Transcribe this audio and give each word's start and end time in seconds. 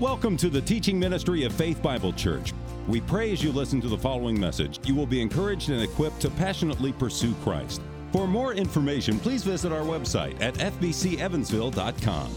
Welcome 0.00 0.38
to 0.38 0.48
the 0.48 0.62
teaching 0.62 0.98
ministry 0.98 1.44
of 1.44 1.52
Faith 1.52 1.82
Bible 1.82 2.14
Church. 2.14 2.54
We 2.88 3.02
pray 3.02 3.32
as 3.32 3.44
you 3.44 3.52
listen 3.52 3.82
to 3.82 3.88
the 3.88 3.98
following 3.98 4.40
message, 4.40 4.80
you 4.88 4.94
will 4.94 5.04
be 5.04 5.20
encouraged 5.20 5.68
and 5.68 5.82
equipped 5.82 6.20
to 6.20 6.30
passionately 6.30 6.90
pursue 6.90 7.34
Christ. 7.42 7.82
For 8.10 8.26
more 8.26 8.54
information, 8.54 9.18
please 9.18 9.44
visit 9.44 9.72
our 9.72 9.82
website 9.82 10.40
at 10.40 10.54
fbcevansville.com. 10.54 12.34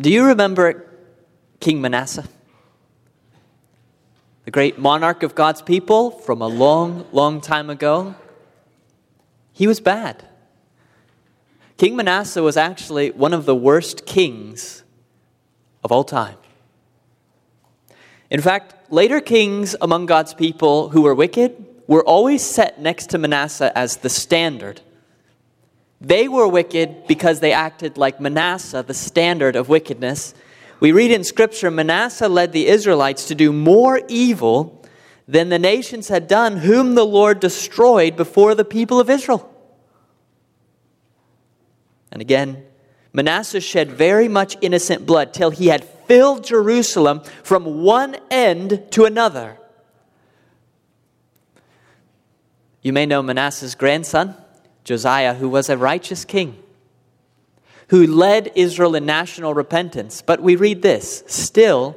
Do 0.00 0.10
you 0.10 0.24
remember 0.24 0.88
King 1.60 1.82
Manasseh? 1.82 2.24
The 4.46 4.50
great 4.50 4.78
monarch 4.78 5.22
of 5.22 5.34
God's 5.34 5.60
people 5.60 6.12
from 6.12 6.40
a 6.40 6.48
long, 6.48 7.04
long 7.12 7.42
time 7.42 7.68
ago? 7.68 8.14
He 9.52 9.66
was 9.66 9.80
bad. 9.80 10.24
King 11.76 11.94
Manasseh 11.94 12.42
was 12.42 12.56
actually 12.56 13.10
one 13.10 13.34
of 13.34 13.44
the 13.44 13.54
worst 13.54 14.06
kings 14.06 14.82
of 15.84 15.92
all 15.92 16.04
time. 16.04 16.36
In 18.30 18.40
fact, 18.40 18.92
later 18.92 19.20
kings 19.20 19.74
among 19.80 20.06
God's 20.06 20.34
people 20.34 20.90
who 20.90 21.02
were 21.02 21.14
wicked 21.14 21.64
were 21.86 22.04
always 22.04 22.44
set 22.44 22.80
next 22.80 23.10
to 23.10 23.18
Manasseh 23.18 23.76
as 23.76 23.98
the 23.98 24.10
standard. 24.10 24.82
They 26.00 26.28
were 26.28 26.46
wicked 26.46 27.06
because 27.06 27.40
they 27.40 27.52
acted 27.52 27.96
like 27.96 28.20
Manasseh, 28.20 28.84
the 28.86 28.94
standard 28.94 29.56
of 29.56 29.68
wickedness. 29.68 30.34
We 30.78 30.92
read 30.92 31.10
in 31.10 31.24
Scripture 31.24 31.70
Manasseh 31.70 32.28
led 32.28 32.52
the 32.52 32.68
Israelites 32.68 33.26
to 33.26 33.34
do 33.34 33.52
more 33.52 34.02
evil 34.08 34.84
than 35.26 35.48
the 35.48 35.58
nations 35.58 36.08
had 36.08 36.28
done, 36.28 36.58
whom 36.58 36.94
the 36.94 37.04
Lord 37.04 37.40
destroyed 37.40 38.16
before 38.16 38.54
the 38.54 38.64
people 38.64 39.00
of 39.00 39.10
Israel. 39.10 39.52
And 42.12 42.22
again, 42.22 42.64
Manasseh 43.18 43.60
shed 43.60 43.90
very 43.90 44.28
much 44.28 44.56
innocent 44.60 45.04
blood 45.04 45.34
till 45.34 45.50
he 45.50 45.66
had 45.66 45.82
filled 45.82 46.44
Jerusalem 46.44 47.20
from 47.42 47.82
one 47.82 48.16
end 48.30 48.92
to 48.92 49.06
another. 49.06 49.58
You 52.80 52.92
may 52.92 53.06
know 53.06 53.20
Manasseh's 53.20 53.74
grandson, 53.74 54.36
Josiah, 54.84 55.34
who 55.34 55.48
was 55.48 55.68
a 55.68 55.76
righteous 55.76 56.24
king, 56.24 56.62
who 57.88 58.06
led 58.06 58.52
Israel 58.54 58.94
in 58.94 59.04
national 59.04 59.52
repentance. 59.52 60.22
But 60.22 60.40
we 60.40 60.54
read 60.54 60.82
this 60.82 61.24
Still, 61.26 61.96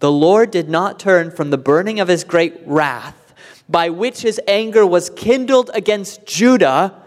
the 0.00 0.12
Lord 0.12 0.50
did 0.50 0.68
not 0.68 0.98
turn 0.98 1.30
from 1.30 1.48
the 1.48 1.56
burning 1.56 1.98
of 1.98 2.08
his 2.08 2.24
great 2.24 2.60
wrath, 2.66 3.32
by 3.70 3.88
which 3.88 4.20
his 4.20 4.38
anger 4.46 4.84
was 4.84 5.08
kindled 5.08 5.70
against 5.72 6.26
Judah 6.26 6.99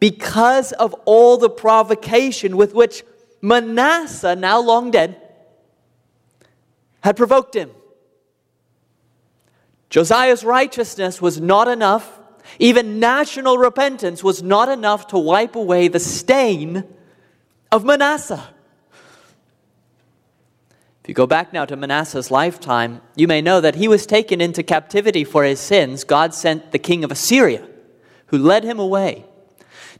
because 0.00 0.72
of 0.72 0.94
all 1.04 1.38
the 1.38 1.50
provocation 1.50 2.56
with 2.56 2.74
which 2.74 3.02
Manasseh, 3.40 4.36
now 4.36 4.60
long 4.60 4.90
dead, 4.90 5.20
had 7.00 7.16
provoked 7.16 7.54
him. 7.54 7.70
Josiah's 9.90 10.44
righteousness 10.44 11.22
was 11.22 11.40
not 11.40 11.68
enough. 11.68 12.18
Even 12.58 12.98
national 12.98 13.58
repentance 13.58 14.22
was 14.22 14.42
not 14.42 14.68
enough 14.68 15.06
to 15.08 15.18
wipe 15.18 15.54
away 15.54 15.88
the 15.88 16.00
stain 16.00 16.84
of 17.70 17.84
Manasseh. 17.84 18.48
If 21.02 21.08
you 21.10 21.14
go 21.14 21.26
back 21.26 21.52
now 21.52 21.64
to 21.64 21.76
Manasseh's 21.76 22.32
lifetime, 22.32 23.00
you 23.14 23.28
may 23.28 23.40
know 23.40 23.60
that 23.60 23.76
he 23.76 23.86
was 23.86 24.06
taken 24.06 24.40
into 24.40 24.64
captivity 24.64 25.22
for 25.22 25.44
his 25.44 25.60
sins. 25.60 26.02
God 26.02 26.34
sent 26.34 26.72
the 26.72 26.80
king 26.80 27.04
of 27.04 27.12
Assyria, 27.12 27.64
who 28.26 28.38
led 28.38 28.64
him 28.64 28.80
away. 28.80 29.24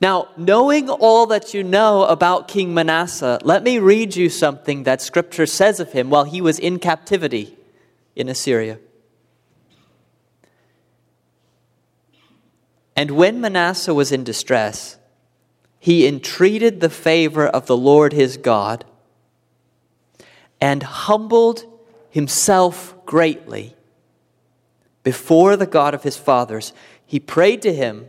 Now, 0.01 0.29
knowing 0.37 0.91
all 0.91 1.27
that 1.27 1.55
you 1.55 1.65
know 1.65 2.05
about 2.05 2.49
King 2.49 2.75
Manasseh, 2.75 3.39
let 3.43 3.63
me 3.63 3.79
read 3.79 4.15
you 4.15 4.29
something 4.29 4.83
that 4.83 5.01
Scripture 5.01 5.47
says 5.47 5.81
of 5.81 5.93
him 5.93 6.11
while 6.11 6.25
he 6.25 6.41
was 6.41 6.59
in 6.59 6.79
captivity 6.79 7.57
in 8.15 8.29
Assyria. 8.29 8.79
And 12.95 13.13
when 13.13 13.41
Manasseh 13.41 13.95
was 13.95 14.13
in 14.13 14.25
distress, 14.25 14.99
he 15.79 16.07
entreated 16.07 16.81
the 16.81 16.91
favor 16.91 17.47
of 17.47 17.67
the 17.67 17.77
Lord 17.77 18.13
his 18.13 18.37
God 18.37 18.85
and 20.61 20.83
humbled 20.83 21.65
himself 22.11 22.95
greatly 23.05 23.77
before 25.03 25.57
the 25.57 25.67
God 25.67 25.95
of 25.95 26.03
his 26.03 26.17
fathers. 26.17 26.73
He 27.05 27.21
prayed 27.21 27.63
to 27.63 27.73
him 27.73 28.09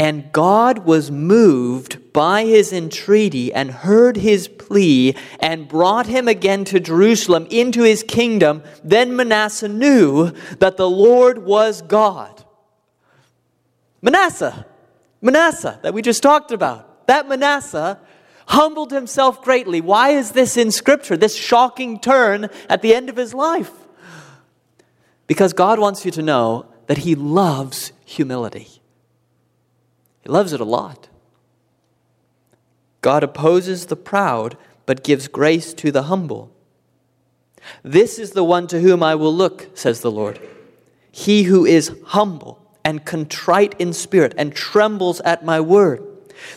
and 0.00 0.32
God 0.32 0.86
was 0.86 1.10
moved 1.10 2.14
by 2.14 2.46
his 2.46 2.72
entreaty 2.72 3.52
and 3.52 3.70
heard 3.70 4.16
his 4.16 4.48
plea 4.48 5.14
and 5.38 5.68
brought 5.68 6.06
him 6.06 6.26
again 6.26 6.64
to 6.64 6.80
Jerusalem 6.80 7.46
into 7.50 7.82
his 7.82 8.02
kingdom. 8.02 8.62
Then 8.82 9.14
Manasseh 9.14 9.68
knew 9.68 10.30
that 10.58 10.78
the 10.78 10.88
Lord 10.88 11.44
was 11.44 11.82
God. 11.82 12.42
Manasseh, 14.00 14.64
Manasseh, 15.20 15.78
that 15.82 15.92
we 15.92 16.00
just 16.00 16.22
talked 16.22 16.50
about, 16.50 17.06
that 17.06 17.28
Manasseh 17.28 18.00
humbled 18.46 18.92
himself 18.92 19.42
greatly. 19.42 19.82
Why 19.82 20.12
is 20.12 20.32
this 20.32 20.56
in 20.56 20.70
Scripture, 20.70 21.18
this 21.18 21.36
shocking 21.36 22.00
turn 22.00 22.48
at 22.70 22.80
the 22.80 22.94
end 22.94 23.10
of 23.10 23.16
his 23.16 23.34
life? 23.34 23.70
Because 25.26 25.52
God 25.52 25.78
wants 25.78 26.06
you 26.06 26.10
to 26.12 26.22
know 26.22 26.72
that 26.86 26.98
he 26.98 27.14
loves 27.14 27.92
humility. 28.06 28.79
He 30.22 30.28
loves 30.28 30.52
it 30.52 30.60
a 30.60 30.64
lot. 30.64 31.08
God 33.00 33.22
opposes 33.22 33.86
the 33.86 33.96
proud, 33.96 34.56
but 34.86 35.04
gives 35.04 35.28
grace 35.28 35.72
to 35.74 35.90
the 35.90 36.04
humble. 36.04 36.50
This 37.82 38.18
is 38.18 38.32
the 38.32 38.44
one 38.44 38.66
to 38.68 38.80
whom 38.80 39.02
I 39.02 39.14
will 39.14 39.34
look, 39.34 39.70
says 39.74 40.00
the 40.00 40.10
Lord. 40.10 40.40
He 41.10 41.44
who 41.44 41.64
is 41.64 41.94
humble 42.06 42.58
and 42.84 43.04
contrite 43.04 43.74
in 43.78 43.92
spirit 43.92 44.34
and 44.36 44.54
trembles 44.54 45.20
at 45.20 45.44
my 45.44 45.60
word. 45.60 46.02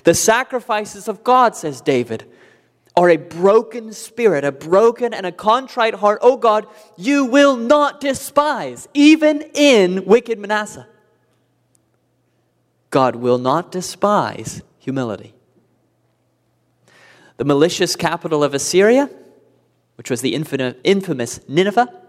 The 0.03 0.13
sacrifices 0.13 1.07
of 1.07 1.23
God, 1.23 1.55
says 1.55 1.81
David, 1.81 2.25
are 2.95 3.09
a 3.09 3.17
broken 3.17 3.91
spirit, 3.91 4.43
a 4.43 4.51
broken 4.51 5.13
and 5.13 5.25
a 5.25 5.31
contrite 5.31 5.95
heart. 5.95 6.19
Oh 6.21 6.37
God, 6.37 6.67
you 6.95 7.25
will 7.25 7.57
not 7.57 7.99
despise, 7.99 8.87
even 8.93 9.41
in 9.53 10.05
wicked 10.05 10.39
Manasseh. 10.39 10.87
God 12.93 13.15
will 13.15 13.39
not 13.39 13.71
despise 13.71 14.61
humility. 14.77 15.33
The 17.37 17.43
malicious 17.43 17.95
capital 17.95 18.43
of 18.43 18.53
Assyria, 18.53 19.09
which 19.95 20.11
was 20.11 20.21
the 20.21 20.35
infamous 20.35 21.39
Nineveh, 21.47 22.02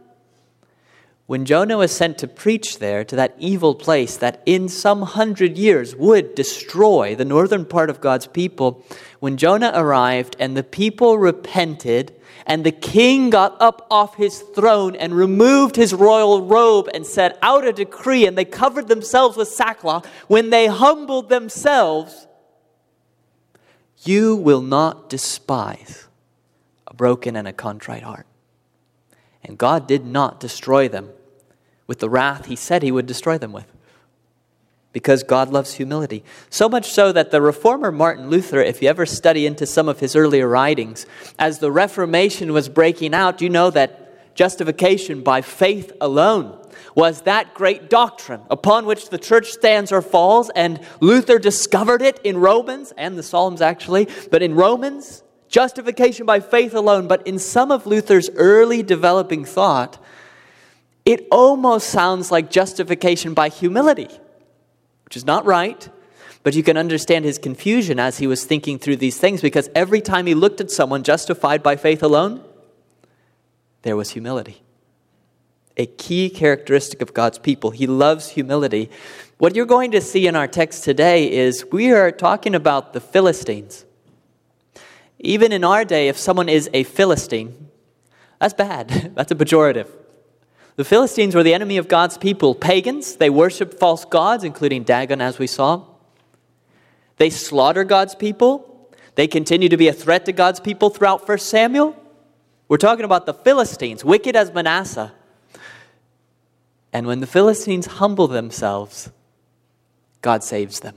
when 1.27 1.47
Jonah 1.47 1.79
was 1.79 1.91
sent 1.91 2.19
to 2.19 2.29
preach 2.29 2.79
there 2.79 3.03
to 3.05 3.17
that 3.17 3.35
evil 3.39 3.75
place 3.75 4.19
that 4.19 4.43
in 4.45 4.69
some 4.69 5.03
hundred 5.03 5.57
years 5.57 5.97
would 5.97 6.35
destroy 6.35 7.15
the 7.15 7.25
northern 7.25 7.65
part 7.65 7.89
of 7.89 8.01
God's 8.01 8.27
people, 8.27 8.85
when 9.21 9.39
Jonah 9.39 9.73
arrived 9.75 10.37
and 10.39 10.55
the 10.55 10.63
people 10.63 11.19
repented, 11.19 12.15
and 12.47 12.63
the 12.63 12.73
king 12.73 13.31
got 13.31 13.57
up 13.59 13.87
off 13.91 14.17
his 14.17 14.41
throne 14.41 14.95
and 14.97 15.15
removed 15.15 15.77
his 15.77 15.95
royal 15.95 16.43
robe 16.43 16.91
and 16.93 17.07
set 17.07 17.39
out 17.41 17.67
a 17.67 17.73
decree, 17.73 18.27
and 18.27 18.37
they 18.37 18.45
covered 18.45 18.89
themselves 18.89 19.39
with 19.39 19.49
sackcloth. 19.49 20.07
When 20.29 20.51
they 20.51 20.67
humbled 20.67 21.31
themselves, 21.31 22.27
you 24.03 24.37
will 24.37 24.61
not 24.61 25.09
despise 25.09 26.07
a 26.87 26.93
broken 26.93 27.35
and 27.35 27.49
a 27.49 27.53
contrite 27.55 28.03
heart. 28.03 28.27
And 29.45 29.59
God 29.59 29.87
did 29.87 30.07
not 30.07 30.41
destroy 30.41 30.89
them 30.89 31.11
with 31.87 31.99
the 31.99 32.09
wrath 32.09 32.47
he 32.47 32.57
said 32.57 32.83
he 32.83 32.93
would 32.93 33.07
destroy 33.07 33.39
them 33.39 33.53
with 33.53 33.67
because 34.95 35.25
God 35.25 35.51
loves 35.51 35.75
humility. 35.75 36.25
So 36.49 36.69
much 36.69 36.91
so 36.91 37.13
that 37.13 37.33
the 37.33 37.43
reformer 37.43 37.91
Martin 37.91 38.31
Luther, 38.31 38.61
if 38.61 38.81
you 38.81 38.89
ever 38.89 39.05
study 39.05 39.45
into 39.45 39.67
some 39.67 39.89
of 39.89 39.99
his 39.99 40.15
earlier 40.15 40.49
writings, 40.49 41.05
as 41.37 41.59
the 41.59 41.73
Reformation 41.73 42.53
was 42.53 42.69
breaking 42.69 43.13
out, 43.13 43.43
you 43.43 43.51
know 43.51 43.71
that 43.71 44.35
justification 44.37 45.23
by 45.23 45.43
faith 45.43 45.93
alone 46.01 46.61
was 46.95 47.23
that 47.23 47.55
great 47.55 47.91
doctrine 47.91 48.41
upon 48.51 48.87
which 48.87 49.09
the 49.11 49.19
church 49.19 49.51
stands 49.51 49.91
or 49.91 50.01
falls, 50.01 50.49
and 50.55 50.81
Luther 51.01 51.41
discovered 51.41 52.01
it 52.01 52.21
in 52.23 52.39
Romans 52.39 52.93
and 52.97 53.19
the 53.19 53.23
Psalms 53.25 53.61
actually, 53.61 54.09
but 54.31 54.43
in 54.43 54.55
Romans, 54.55 55.25
justification 55.55 56.27
by 56.27 56.41
faith 56.41 56.75
alone. 56.75 57.07
But 57.07 57.27
in 57.27 57.39
some 57.39 57.71
of 57.71 57.87
Luther's 57.87 58.29
early 58.37 58.83
developing 58.83 59.45
thought, 59.45 60.03
it 61.05 61.27
almost 61.31 61.89
sounds 61.89 62.31
like 62.31 62.51
justification 62.51 63.35
by 63.35 63.49
humility 63.49 64.09
which 65.15 65.17
is 65.17 65.27
not 65.27 65.45
right. 65.45 65.89
But 66.43 66.55
you 66.55 66.65
can 66.65 66.77
understand 66.77 67.25
his 67.25 67.39
confusion 67.39 68.01
as 68.01 68.19
he 68.19 68.27
was 68.27 68.45
thinking 68.45 68.81
through 68.81 68.97
these 68.97 69.17
things 69.17 69.41
because 69.41 69.71
every 69.75 70.01
time 70.01 70.27
he 70.27 70.35
looked 70.35 70.61
at 70.61 70.73
someone 70.73 71.05
justified 71.05 71.63
by 71.63 71.77
faith 71.77 72.03
alone, 72.03 72.43
there 73.83 73.97
was 73.97 74.11
humility. 74.11 74.61
A 75.77 75.87
key 75.87 76.31
characteristic 76.31 77.01
of 77.01 77.15
God's 77.15 77.39
people. 77.39 77.71
He 77.71 77.87
loves 77.87 78.31
humility. 78.31 78.91
What 79.39 79.55
you're 79.55 79.67
going 79.67 79.93
to 79.93 80.01
see 80.01 80.27
in 80.27 80.35
our 80.35 80.49
text 80.49 80.83
today 80.83 81.31
is 81.31 81.65
we 81.71 81.93
are 81.93 82.11
talking 82.11 82.55
about 82.57 82.93
the 82.93 83.01
Philistines. 83.01 83.85
Even 85.25 85.53
in 85.53 85.65
our 85.65 85.87
day, 85.87 86.09
if 86.09 86.19
someone 86.19 86.51
is 86.51 86.69
a 86.75 86.85
Philistine, 86.85 87.71
that's 88.39 88.53
bad. 88.53 88.89
that's 89.15 89.33
a 89.33 89.35
pejorative. 89.35 89.89
The 90.77 90.85
Philistines 90.85 91.35
were 91.35 91.43
the 91.43 91.55
enemy 91.55 91.79
of 91.79 91.89
God's 91.89 92.19
people, 92.19 92.55
pagans. 92.55 93.17
They 93.17 93.31
worshiped 93.31 93.79
false 93.79 94.05
gods, 94.05 94.45
including 94.45 94.83
Dagon, 94.83 95.23
as 95.23 95.39
we 95.39 95.47
saw. 95.47 95.87
They 97.17 97.31
slaughter 97.31 97.85
God's 97.85 98.15
people. 98.15 98.91
They 99.15 99.27
continue 99.27 99.71
to 99.71 99.79
be 99.79 99.89
a 99.89 99.95
threat 99.95 100.27
to 100.27 100.33
God's 100.33 100.61
people 100.61 100.91
throughout 100.91 101.27
1 101.27 101.39
Samuel. 101.39 101.97
We're 102.69 102.77
talking 102.77 103.07
about 103.07 103.25
the 103.25 103.35
Philistines, 103.35 104.05
wicked 104.05 104.37
as 104.37 104.53
Manasseh. 104.53 105.13
And 106.93 107.07
when 107.07 107.21
the 107.21 107.27
Philistines 107.27 107.87
humble 107.87 108.29
themselves, 108.29 109.11
God 110.21 110.45
saves 110.45 110.81
them 110.81 110.97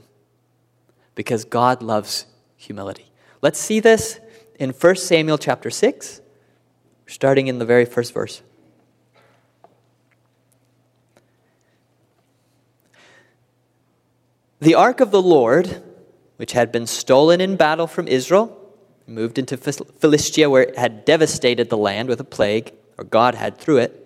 because 1.14 1.46
God 1.46 1.82
loves 1.82 2.26
humility. 2.56 3.07
Let's 3.40 3.58
see 3.58 3.80
this 3.80 4.18
in 4.58 4.70
1 4.70 4.96
Samuel 4.96 5.38
chapter 5.38 5.70
6, 5.70 6.20
starting 7.06 7.46
in 7.46 7.58
the 7.58 7.64
very 7.64 7.84
first 7.84 8.12
verse. 8.12 8.42
The 14.60 14.74
ark 14.74 15.00
of 15.00 15.12
the 15.12 15.22
Lord, 15.22 15.82
which 16.36 16.52
had 16.52 16.72
been 16.72 16.86
stolen 16.86 17.40
in 17.40 17.54
battle 17.54 17.86
from 17.86 18.08
Israel, 18.08 18.56
moved 19.06 19.38
into 19.38 19.56
Philistia, 19.56 20.50
where 20.50 20.64
it 20.64 20.76
had 20.76 21.04
devastated 21.04 21.70
the 21.70 21.76
land 21.76 22.08
with 22.08 22.18
a 22.18 22.24
plague, 22.24 22.72
or 22.98 23.04
God 23.04 23.36
had 23.36 23.56
through 23.56 23.78
it. 23.78 24.04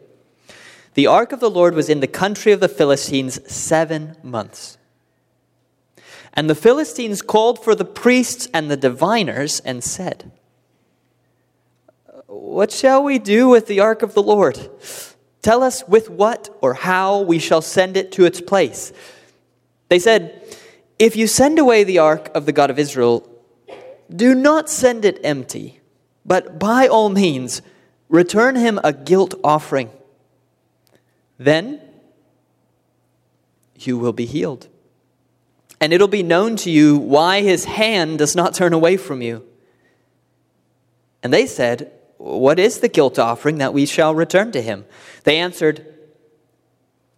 The 0.93 1.06
ark 1.06 1.32
of 1.32 1.40
the 1.40 1.50
Lord 1.50 1.75
was 1.75 1.88
in 1.88 2.00
the 2.00 2.06
country 2.06 2.52
of 2.52 2.61
the 2.61 2.69
Philistines 2.69 3.40
seven 3.50 4.14
months. 4.23 4.76
And 6.34 6.49
the 6.49 6.55
Philistines 6.55 7.20
called 7.20 7.62
for 7.62 7.75
the 7.75 7.84
priests 7.84 8.49
and 8.55 8.70
the 8.70 8.76
diviners 8.76 9.61
and 9.61 9.84
said, 9.84 10.31
What 12.26 12.70
shall 12.70 13.02
we 13.02 13.19
do 13.19 13.49
with 13.49 13.67
the 13.67 13.81
ark 13.81 14.02
of 14.02 14.14
the 14.14 14.23
Lord? 14.23 14.58
Tell 15.43 15.62
us 15.62 15.87
with 15.87 16.08
what 16.08 16.56
or 16.62 16.75
how 16.75 17.20
we 17.20 17.38
shall 17.38 17.61
send 17.61 17.96
it 17.96 18.12
to 18.12 18.25
its 18.25 18.40
place. 18.40 18.93
They 19.88 19.99
said, 19.99 20.56
If 20.99 21.17
you 21.17 21.26
send 21.26 21.58
away 21.58 21.84
the 21.84 21.99
ark 21.99 22.31
of 22.35 22.46
the 22.46 22.52
God 22.52 22.70
of 22.70 22.78
Israel, 22.78 23.28
do 24.14 24.35
not 24.35 24.70
send 24.70 25.05
it 25.05 25.20
empty, 25.25 25.81
but 26.25 26.58
by 26.58 26.87
all 26.87 27.08
means 27.08 27.61
return 28.08 28.56
him 28.56 28.78
a 28.85 28.93
guilt 28.93 29.35
offering. 29.43 29.90
Then 31.38 31.81
you 33.76 33.99
will 33.99 34.12
be 34.12 34.26
healed. 34.26 34.69
And 35.82 35.93
it'll 35.93 36.06
be 36.06 36.23
known 36.23 36.55
to 36.58 36.70
you 36.70 36.96
why 36.96 37.43
his 37.43 37.64
hand 37.64 38.19
does 38.19 38.37
not 38.37 38.55
turn 38.55 38.73
away 38.73 38.96
from 38.96 39.20
you. 39.20 39.44
And 41.25 41.32
they 41.32 41.44
said, 41.44 41.90
What 42.19 42.61
is 42.61 42.79
the 42.79 42.88
guilt 42.88 43.19
offering 43.19 43.58
that 43.58 43.75
we 43.75 43.84
shall 43.87 44.14
return 44.14 44.52
to 44.52 44.62
him? 44.62 44.84
They 45.25 45.38
answered, 45.38 45.84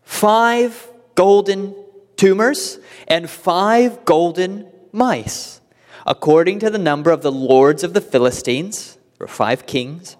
Five 0.02 0.88
golden 1.14 1.74
tumors 2.16 2.78
and 3.06 3.28
five 3.28 4.06
golden 4.06 4.66
mice, 4.92 5.60
according 6.06 6.60
to 6.60 6.70
the 6.70 6.78
number 6.78 7.10
of 7.10 7.20
the 7.20 7.32
lords 7.32 7.84
of 7.84 7.92
the 7.92 8.00
Philistines, 8.00 8.96
or 9.20 9.26
five 9.26 9.66
kings. 9.66 10.16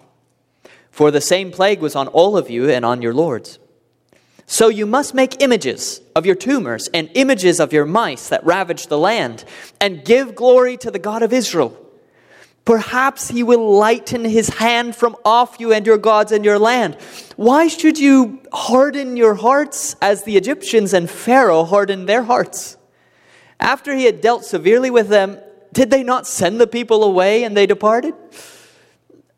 For 0.91 1.09
the 1.09 1.19
same 1.19 1.49
plague 1.49 1.79
was 1.79 1.95
on 1.95 2.07
all 2.09 2.37
of 2.37 2.51
you 2.51 2.69
and 2.69 2.85
on 2.85 3.01
your 3.01 3.13
lords. 3.13 3.57
So 4.47 4.67
you 4.69 4.85
must 4.85 5.13
make 5.13 5.41
images 5.41 6.01
of 6.15 6.25
your 6.25 6.35
tumors 6.35 6.87
and 6.93 7.09
images 7.15 7.59
of 7.59 7.73
your 7.73 7.85
mice 7.85 8.29
that 8.29 8.45
ravage 8.45 8.87
the 8.87 8.97
land, 8.97 9.43
and 9.81 10.05
give 10.05 10.35
glory 10.35 10.77
to 10.77 10.91
the 10.91 10.99
God 10.99 11.23
of 11.23 11.33
Israel. 11.33 11.81
Perhaps 12.63 13.29
he 13.29 13.43
will 13.43 13.75
lighten 13.77 14.25
his 14.25 14.49
hand 14.49 14.95
from 14.95 15.15
off 15.23 15.57
you 15.59 15.71
and 15.71 15.85
your 15.85 15.99
gods 15.99 16.31
and 16.31 16.43
your 16.43 16.57
land. 16.57 16.95
Why 17.35 17.67
should 17.67 17.99
you 17.99 18.41
harden 18.51 19.17
your 19.17 19.35
hearts 19.35 19.95
as 20.01 20.23
the 20.23 20.35
Egyptians 20.35 20.93
and 20.93 21.09
Pharaoh 21.09 21.63
hardened 21.63 22.09
their 22.09 22.23
hearts? 22.23 22.77
After 23.59 23.95
he 23.95 24.05
had 24.05 24.19
dealt 24.19 24.45
severely 24.45 24.89
with 24.89 25.09
them, 25.09 25.37
did 25.73 25.91
they 25.91 26.03
not 26.03 26.25
send 26.25 26.59
the 26.59 26.67
people 26.67 27.03
away 27.03 27.43
and 27.43 27.55
they 27.55 27.67
departed? 27.67 28.15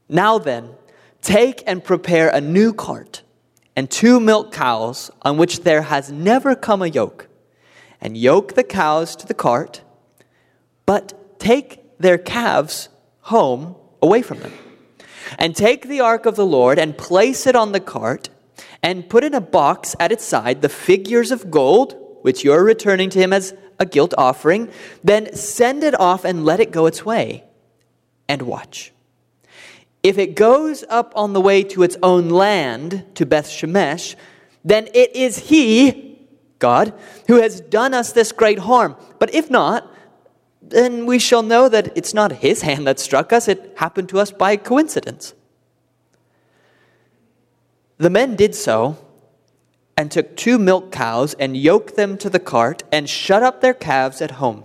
Now 0.07 0.37
then, 0.37 0.69
take 1.21 1.63
and 1.67 1.83
prepare 1.83 2.29
a 2.29 2.39
new 2.39 2.73
cart 2.73 3.23
and 3.77 3.91
two 3.91 4.19
milk 4.19 4.51
cows 4.51 5.11
on 5.21 5.37
which 5.37 5.61
there 5.61 5.83
has 5.83 6.11
never 6.11 6.55
come 6.55 6.81
a 6.81 6.87
yoke, 6.87 7.27
and 8.01 8.17
yoke 8.17 8.55
the 8.55 8.63
cows 8.63 9.15
to 9.15 9.27
the 9.27 9.35
cart, 9.35 9.83
but 10.87 11.39
take 11.39 11.83
their 11.99 12.17
calves 12.17 12.89
home 13.21 13.75
away 14.01 14.23
from 14.23 14.39
them. 14.39 14.53
And 15.37 15.55
take 15.55 15.87
the 15.87 15.99
ark 15.99 16.25
of 16.25 16.35
the 16.35 16.45
Lord 16.45 16.79
and 16.79 16.97
place 16.97 17.45
it 17.45 17.55
on 17.55 17.71
the 17.71 17.79
cart, 17.79 18.29
and 18.81 19.07
put 19.07 19.23
in 19.23 19.35
a 19.35 19.41
box 19.41 19.95
at 19.99 20.11
its 20.11 20.23
side 20.23 20.63
the 20.63 20.69
figures 20.69 21.31
of 21.31 21.51
gold, 21.51 21.95
which 22.23 22.43
you 22.43 22.51
are 22.53 22.63
returning 22.63 23.11
to 23.11 23.19
him 23.19 23.31
as 23.31 23.53
a 23.77 23.85
guilt 23.85 24.13
offering. 24.17 24.71
Then 25.03 25.35
send 25.35 25.83
it 25.83 25.99
off 25.99 26.25
and 26.25 26.43
let 26.43 26.59
it 26.59 26.71
go 26.71 26.87
its 26.87 27.05
way, 27.05 27.43
and 28.27 28.41
watch. 28.41 28.91
If 30.07 30.17
it 30.17 30.35
goes 30.35 30.85
up 30.87 31.11
on 31.17 31.33
the 31.33 31.41
way 31.41 31.63
to 31.63 31.83
its 31.83 31.97
own 32.01 32.29
land, 32.29 33.03
to 33.15 33.25
Beth 33.25 33.49
Shemesh, 33.49 34.15
then 34.63 34.87
it 34.93 35.13
is 35.13 35.49
He, 35.49 36.25
God, 36.59 36.93
who 37.27 37.41
has 37.41 37.59
done 37.59 37.93
us 37.93 38.13
this 38.13 38.31
great 38.31 38.59
harm. 38.59 38.95
But 39.19 39.35
if 39.35 39.49
not, 39.49 39.93
then 40.61 41.05
we 41.07 41.19
shall 41.19 41.43
know 41.43 41.67
that 41.67 41.91
it's 41.97 42.13
not 42.13 42.31
his 42.31 42.61
hand 42.61 42.87
that 42.87 43.01
struck 43.01 43.33
us, 43.33 43.49
it 43.49 43.73
happened 43.79 44.07
to 44.07 44.19
us 44.21 44.31
by 44.31 44.55
coincidence. 44.55 45.33
The 47.97 48.09
men 48.09 48.37
did 48.37 48.55
so 48.55 48.97
and 49.97 50.09
took 50.09 50.37
two 50.37 50.57
milk 50.57 50.89
cows 50.89 51.33
and 51.33 51.57
yoked 51.57 51.97
them 51.97 52.17
to 52.19 52.29
the 52.29 52.39
cart 52.39 52.83
and 52.93 53.09
shut 53.09 53.43
up 53.43 53.59
their 53.59 53.73
calves 53.73 54.21
at 54.21 54.31
home. 54.31 54.63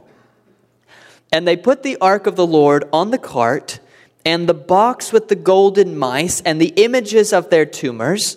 And 1.32 1.48
they 1.48 1.56
put 1.56 1.82
the 1.82 1.96
ark 2.00 2.28
of 2.28 2.36
the 2.36 2.46
Lord 2.46 2.88
on 2.92 3.10
the 3.10 3.18
cart 3.18 3.80
and 4.24 4.48
the 4.48 4.54
box 4.54 5.12
with 5.12 5.28
the 5.28 5.36
golden 5.36 5.98
mice 5.98 6.40
and 6.42 6.60
the 6.60 6.72
images 6.76 7.32
of 7.32 7.50
their 7.50 7.66
tumors. 7.66 8.36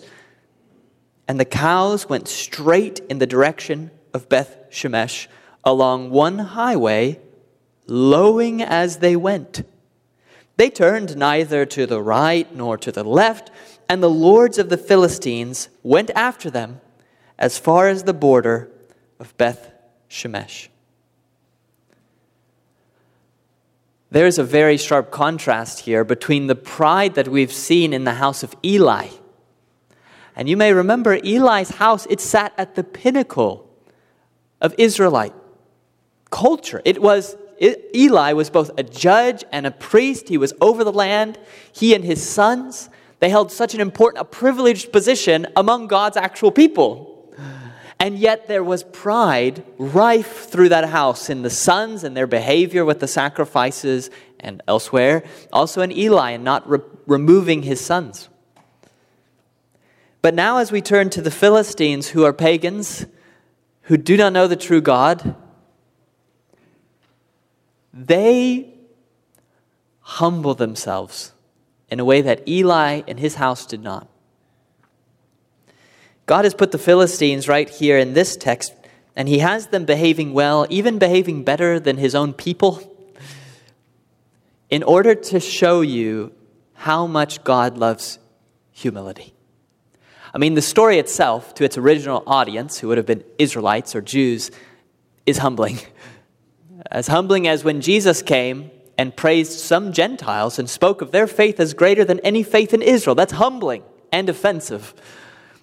And 1.28 1.40
the 1.40 1.44
cows 1.44 2.08
went 2.08 2.28
straight 2.28 3.00
in 3.10 3.18
the 3.18 3.26
direction 3.26 3.90
of 4.12 4.28
Beth 4.28 4.56
Shemesh 4.70 5.26
along 5.64 6.10
one 6.10 6.38
highway 6.38 7.20
lowing 7.86 8.62
as 8.62 8.98
they 8.98 9.16
went. 9.16 9.62
They 10.56 10.70
turned 10.70 11.16
neither 11.16 11.66
to 11.66 11.86
the 11.86 12.02
right 12.02 12.52
nor 12.54 12.78
to 12.78 12.90
the 12.90 13.04
left, 13.04 13.50
and 13.88 14.02
the 14.02 14.10
lords 14.10 14.58
of 14.58 14.68
the 14.68 14.78
Philistines 14.78 15.68
went 15.82 16.10
after 16.14 16.50
them 16.50 16.80
as 17.38 17.58
far 17.58 17.88
as 17.88 18.04
the 18.04 18.14
border 18.14 18.70
of 19.20 19.36
Beth 19.36 19.72
Shemesh. 20.08 20.68
There 24.16 24.26
is 24.26 24.38
a 24.38 24.44
very 24.44 24.78
sharp 24.78 25.10
contrast 25.10 25.80
here 25.80 26.02
between 26.02 26.46
the 26.46 26.54
pride 26.54 27.16
that 27.16 27.28
we've 27.28 27.52
seen 27.52 27.92
in 27.92 28.04
the 28.04 28.14
house 28.14 28.42
of 28.42 28.56
Eli. 28.64 29.08
And 30.34 30.48
you 30.48 30.56
may 30.56 30.72
remember 30.72 31.18
Eli's 31.22 31.68
house, 31.68 32.06
it 32.08 32.22
sat 32.22 32.54
at 32.56 32.76
the 32.76 32.82
pinnacle 32.82 33.68
of 34.58 34.74
Israelite 34.78 35.34
culture. 36.30 36.80
It 36.86 37.02
was 37.02 37.36
Eli 37.94 38.32
was 38.32 38.48
both 38.48 38.70
a 38.78 38.82
judge 38.82 39.44
and 39.52 39.66
a 39.66 39.70
priest. 39.70 40.30
He 40.30 40.38
was 40.38 40.54
over 40.62 40.82
the 40.82 40.92
land. 40.92 41.38
He 41.70 41.94
and 41.94 42.02
his 42.02 42.26
sons, 42.26 42.88
they 43.20 43.28
held 43.28 43.52
such 43.52 43.74
an 43.74 43.82
important, 43.82 44.22
a 44.22 44.24
privileged 44.24 44.92
position 44.92 45.46
among 45.54 45.88
God's 45.88 46.16
actual 46.16 46.52
people. 46.52 47.15
And 47.98 48.18
yet 48.18 48.46
there 48.46 48.62
was 48.62 48.82
pride 48.84 49.64
rife 49.78 50.48
through 50.48 50.68
that 50.68 50.88
house 50.90 51.30
in 51.30 51.42
the 51.42 51.50
sons 51.50 52.04
and 52.04 52.16
their 52.16 52.26
behavior 52.26 52.84
with 52.84 53.00
the 53.00 53.08
sacrifices 53.08 54.10
and 54.38 54.62
elsewhere, 54.68 55.24
also 55.52 55.80
in 55.80 55.90
Eli 55.90 56.32
and 56.32 56.44
not 56.44 56.68
re- 56.68 56.80
removing 57.06 57.62
his 57.62 57.80
sons. 57.80 58.28
But 60.20 60.34
now, 60.34 60.58
as 60.58 60.72
we 60.72 60.82
turn 60.82 61.08
to 61.10 61.22
the 61.22 61.30
Philistines, 61.30 62.08
who 62.08 62.24
are 62.24 62.32
pagans, 62.32 63.06
who 63.82 63.96
do 63.96 64.16
not 64.16 64.32
know 64.32 64.46
the 64.46 64.56
true 64.56 64.80
God, 64.80 65.36
they 67.94 68.74
humble 70.00 70.54
themselves 70.54 71.32
in 71.88 72.00
a 72.00 72.04
way 72.04 72.20
that 72.20 72.46
Eli 72.46 73.02
and 73.08 73.18
his 73.18 73.36
house 73.36 73.64
did 73.64 73.82
not. 73.82 74.08
God 76.26 76.44
has 76.44 76.54
put 76.54 76.72
the 76.72 76.78
Philistines 76.78 77.48
right 77.48 77.68
here 77.70 77.96
in 77.98 78.12
this 78.12 78.36
text, 78.36 78.74
and 79.14 79.28
he 79.28 79.38
has 79.38 79.68
them 79.68 79.84
behaving 79.84 80.32
well, 80.32 80.66
even 80.68 80.98
behaving 80.98 81.44
better 81.44 81.78
than 81.78 81.96
his 81.96 82.14
own 82.14 82.32
people, 82.32 82.92
in 84.68 84.82
order 84.82 85.14
to 85.14 85.38
show 85.38 85.80
you 85.80 86.32
how 86.74 87.06
much 87.06 87.44
God 87.44 87.78
loves 87.78 88.18
humility. 88.72 89.32
I 90.34 90.38
mean, 90.38 90.54
the 90.54 90.62
story 90.62 90.98
itself, 90.98 91.54
to 91.54 91.64
its 91.64 91.78
original 91.78 92.24
audience, 92.26 92.78
who 92.78 92.88
would 92.88 92.98
have 92.98 93.06
been 93.06 93.24
Israelites 93.38 93.94
or 93.94 94.02
Jews, 94.02 94.50
is 95.24 95.38
humbling. 95.38 95.78
As 96.90 97.08
humbling 97.08 97.48
as 97.48 97.64
when 97.64 97.80
Jesus 97.80 98.22
came 98.22 98.70
and 98.96 99.16
praised 99.16 99.58
some 99.58 99.92
Gentiles 99.92 100.58
and 100.58 100.70
spoke 100.70 101.00
of 101.00 101.10
their 101.10 101.26
faith 101.26 101.58
as 101.58 101.74
greater 101.74 102.04
than 102.04 102.20
any 102.20 102.44
faith 102.44 102.72
in 102.72 102.80
Israel. 102.80 103.16
That's 103.16 103.32
humbling 103.32 103.82
and 104.12 104.28
offensive. 104.28 104.94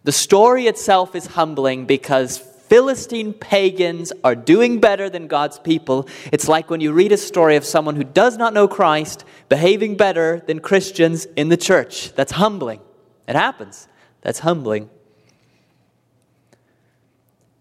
The 0.03 0.12
story 0.12 0.67
itself 0.67 1.15
is 1.15 1.27
humbling 1.27 1.86
because 1.86 2.38
Philistine 2.38 3.33
pagans 3.33 4.12
are 4.24 4.36
doing 4.36 4.79
better 4.79 5.10
than 5.10 5.27
God's 5.27 5.60
people. 5.60 6.07
It's 6.31 6.48
like 6.48 6.69
when 6.69 6.81
you 6.81 6.91
read 6.91 7.12
a 7.12 7.17
story 7.17 7.55
of 7.55 7.65
someone 7.65 7.95
who 7.95 8.03
does 8.03 8.38
not 8.38 8.53
know 8.53 8.67
Christ 8.67 9.25
behaving 9.48 9.95
better 9.95 10.41
than 10.48 10.60
Christians 10.60 11.25
in 11.36 11.50
the 11.50 11.57
church. 11.57 12.13
That's 12.13 12.31
humbling. 12.33 12.81
It 13.27 13.36
happens. 13.36 13.88
That's 14.22 14.39
humbling. 14.39 14.89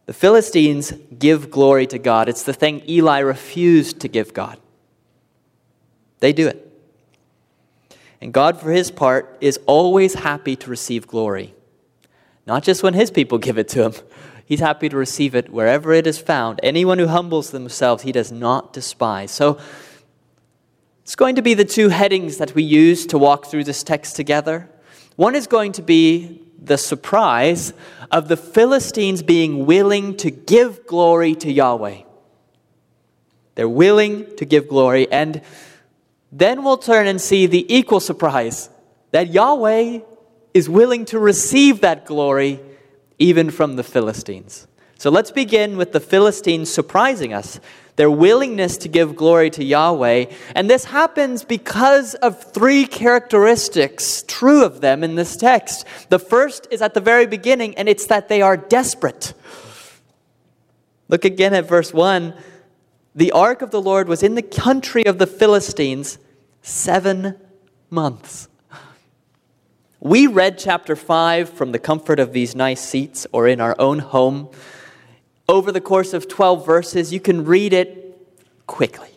The 0.06 0.12
Philistines 0.12 0.92
give 1.18 1.50
glory 1.50 1.87
to 1.88 1.99
God. 1.99 2.28
It's 2.28 2.42
the 2.42 2.52
thing 2.52 2.82
Eli 2.88 3.20
refused 3.20 4.00
to 4.00 4.08
give 4.08 4.34
God. 4.34 4.58
They 6.20 6.32
do 6.32 6.49
it. 6.49 6.68
And 8.20 8.32
God, 8.32 8.61
for 8.61 8.70
his 8.70 8.90
part, 8.90 9.38
is 9.40 9.58
always 9.66 10.14
happy 10.14 10.56
to 10.56 10.70
receive 10.70 11.06
glory. 11.06 11.54
Not 12.46 12.62
just 12.62 12.82
when 12.82 12.94
his 12.94 13.11
people 13.11 13.38
give 13.38 13.58
it 13.58 13.68
to 13.68 13.84
him, 13.84 13.94
he's 14.44 14.61
happy 14.61 14.88
to 14.88 14.96
receive 14.96 15.34
it 15.34 15.50
wherever 15.50 15.92
it 15.92 16.06
is 16.06 16.18
found. 16.18 16.61
Anyone 16.62 16.99
who 16.99 17.06
humbles 17.06 17.50
themselves, 17.50 18.02
he 18.02 18.12
does 18.12 18.32
not 18.32 18.72
despise. 18.72 19.30
So, 19.30 19.58
it's 21.02 21.16
going 21.16 21.34
to 21.34 21.42
be 21.42 21.54
the 21.54 21.64
two 21.64 21.88
headings 21.88 22.38
that 22.38 22.54
we 22.54 22.62
use 22.62 23.06
to 23.06 23.18
walk 23.18 23.46
through 23.46 23.64
this 23.64 23.82
text 23.82 24.14
together. 24.14 24.70
One 25.16 25.34
is 25.34 25.46
going 25.46 25.72
to 25.72 25.82
be 25.82 26.42
the 26.62 26.78
surprise 26.78 27.72
of 28.11 28.28
the 28.28 28.37
Philistines 28.37 29.22
being 29.22 29.66
willing 29.66 30.16
to 30.18 30.30
give 30.30 30.87
glory 30.87 31.34
to 31.34 31.50
Yahweh. 31.50 32.02
They're 33.56 33.68
willing 33.68 34.37
to 34.37 34.44
give 34.44 34.68
glory. 34.68 35.11
And 35.11 35.42
then 36.30 36.62
we'll 36.62 36.78
turn 36.78 37.06
and 37.08 37.20
see 37.20 37.46
the 37.46 37.66
equal 37.75 38.00
surprise 38.00 38.70
that 39.11 39.28
Yahweh 39.32 40.00
is 40.54 40.68
willing 40.68 41.04
to 41.06 41.18
receive 41.18 41.80
that 41.80 42.04
glory 42.04 42.61
even 43.18 43.50
from 43.50 43.76
the 43.76 43.82
Philistines. 43.82 44.66
So 44.99 45.11
let's 45.11 45.32
begin 45.32 45.76
with 45.76 45.92
the 45.92 46.00
Philistines 46.00 46.71
surprising 46.71 47.32
us. 47.32 47.59
Their 47.97 48.11
willingness 48.11 48.76
to 48.78 48.88
give 48.88 49.16
glory 49.16 49.50
to 49.50 49.64
Yahweh. 49.64 50.26
And 50.54 50.71
this 50.71 50.85
happens 50.85 51.44
because 51.44 52.14
of 52.14 52.52
three 52.52 52.87
characteristics 52.87 54.25
true 54.26 54.64
of 54.64 54.80
them 54.80 55.02
in 55.02 55.16
this 55.16 55.37
text. 55.37 55.87
The 56.09 56.18
first 56.18 56.68
is 56.71 56.80
at 56.80 56.94
the 56.94 57.00
very 57.00 57.26
beginning, 57.26 57.76
and 57.76 57.88
it's 57.88 58.06
that 58.06 58.28
they 58.28 58.42
are 58.42 58.56
desperate. 58.56 59.35
Look 61.09 61.25
again 61.25 61.52
at 61.52 61.68
verse 61.68 61.92
1. 61.92 62.35
The 63.14 63.32
ark 63.32 63.61
of 63.61 63.71
the 63.71 63.82
Lord 63.82 64.09
was 64.09 64.23
in 64.23 64.37
the 64.37 64.42
country 64.42 65.04
of 65.04 65.18
the 65.18 65.26
Philistines 65.26 66.18
seven 66.62 67.37
months. 67.90 68.49
We 70.04 70.26
read 70.26 70.59
chapter 70.59 70.97
5 70.97 71.49
from 71.49 71.71
the 71.71 71.78
comfort 71.78 72.18
of 72.18 72.32
these 72.32 72.56
nice 72.56 72.80
seats 72.80 73.25
or 73.30 73.47
in 73.47 73.61
our 73.61 73.76
own 73.78 74.00
home. 74.00 74.50
Over 75.49 75.71
the 75.71 75.80
course 75.80 76.12
of 76.12 76.26
12 76.26 76.66
verses, 76.66 77.12
you 77.12 77.21
can 77.21 77.44
read 77.44 77.73
it 77.73 78.18
quickly. 78.66 79.11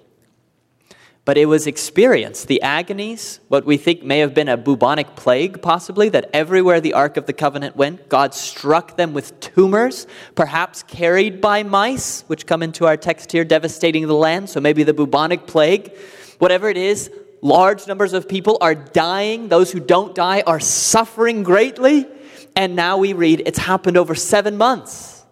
But 1.25 1.39
it 1.39 1.47
was 1.47 1.65
experience, 1.65 2.45
the 2.45 2.61
agonies, 2.61 3.39
what 3.47 3.65
we 3.65 3.77
think 3.77 4.03
may 4.03 4.19
have 4.19 4.35
been 4.35 4.47
a 4.47 4.57
bubonic 4.57 5.15
plague, 5.15 5.59
possibly, 5.63 6.09
that 6.09 6.29
everywhere 6.33 6.79
the 6.79 6.93
Ark 6.93 7.17
of 7.17 7.25
the 7.25 7.33
Covenant 7.33 7.75
went, 7.75 8.07
God 8.07 8.35
struck 8.35 8.95
them 8.95 9.11
with 9.11 9.39
tumors, 9.39 10.05
perhaps 10.35 10.83
carried 10.83 11.41
by 11.41 11.63
mice, 11.63 12.21
which 12.27 12.45
come 12.45 12.61
into 12.61 12.85
our 12.85 12.95
text 12.95 13.31
here, 13.31 13.43
devastating 13.43 14.05
the 14.05 14.13
land. 14.13 14.51
So 14.51 14.61
maybe 14.61 14.83
the 14.83 14.93
bubonic 14.93 15.47
plague. 15.47 15.97
Whatever 16.37 16.69
it 16.69 16.77
is, 16.77 17.09
large 17.45 17.85
numbers 17.85 18.13
of 18.13 18.27
people 18.27 18.57
are 18.59 18.73
dying. 18.73 19.49
Those 19.49 19.71
who 19.71 19.79
don't 19.79 20.15
die 20.15 20.41
are 20.47 20.59
suffering 20.59 21.43
greatly. 21.43 22.07
And 22.55 22.75
now 22.75 22.97
we 22.97 23.13
read 23.13 23.43
it's 23.45 23.59
happened 23.59 23.97
over 23.97 24.15
seven 24.15 24.57
months. 24.57 25.23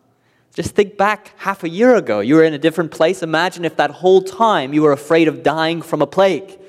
Just 0.53 0.75
think 0.75 0.95
back 0.95 1.33
half 1.37 1.63
a 1.63 1.69
year 1.69 1.95
ago. 1.95 2.19
You 2.19 2.35
were 2.35 2.43
in 2.43 2.53
a 2.53 2.59
different 2.59 2.91
place. 2.91 3.23
Imagine 3.23 3.65
if 3.65 3.77
that 3.77 3.89
whole 3.89 4.21
time 4.21 4.73
you 4.73 4.83
were 4.83 4.91
afraid 4.91 5.27
of 5.27 5.41
dying 5.41 5.81
from 5.81 6.03
a 6.03 6.07
plague. 6.07 6.59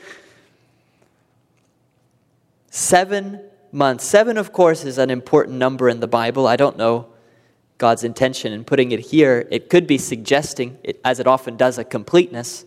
Seven 2.70 3.42
months. 3.70 4.04
Seven, 4.04 4.38
of 4.38 4.50
course, 4.50 4.86
is 4.86 4.96
an 4.96 5.10
important 5.10 5.58
number 5.58 5.90
in 5.90 6.00
the 6.00 6.08
Bible. 6.08 6.46
I 6.46 6.56
don't 6.56 6.78
know 6.78 7.08
God's 7.76 8.02
intention 8.02 8.54
in 8.54 8.64
putting 8.64 8.92
it 8.92 9.00
here. 9.00 9.46
It 9.50 9.68
could 9.68 9.86
be 9.86 9.98
suggesting, 9.98 10.78
as 11.04 11.20
it 11.20 11.26
often 11.26 11.58
does, 11.58 11.76
a 11.76 11.84
completeness 11.84 12.64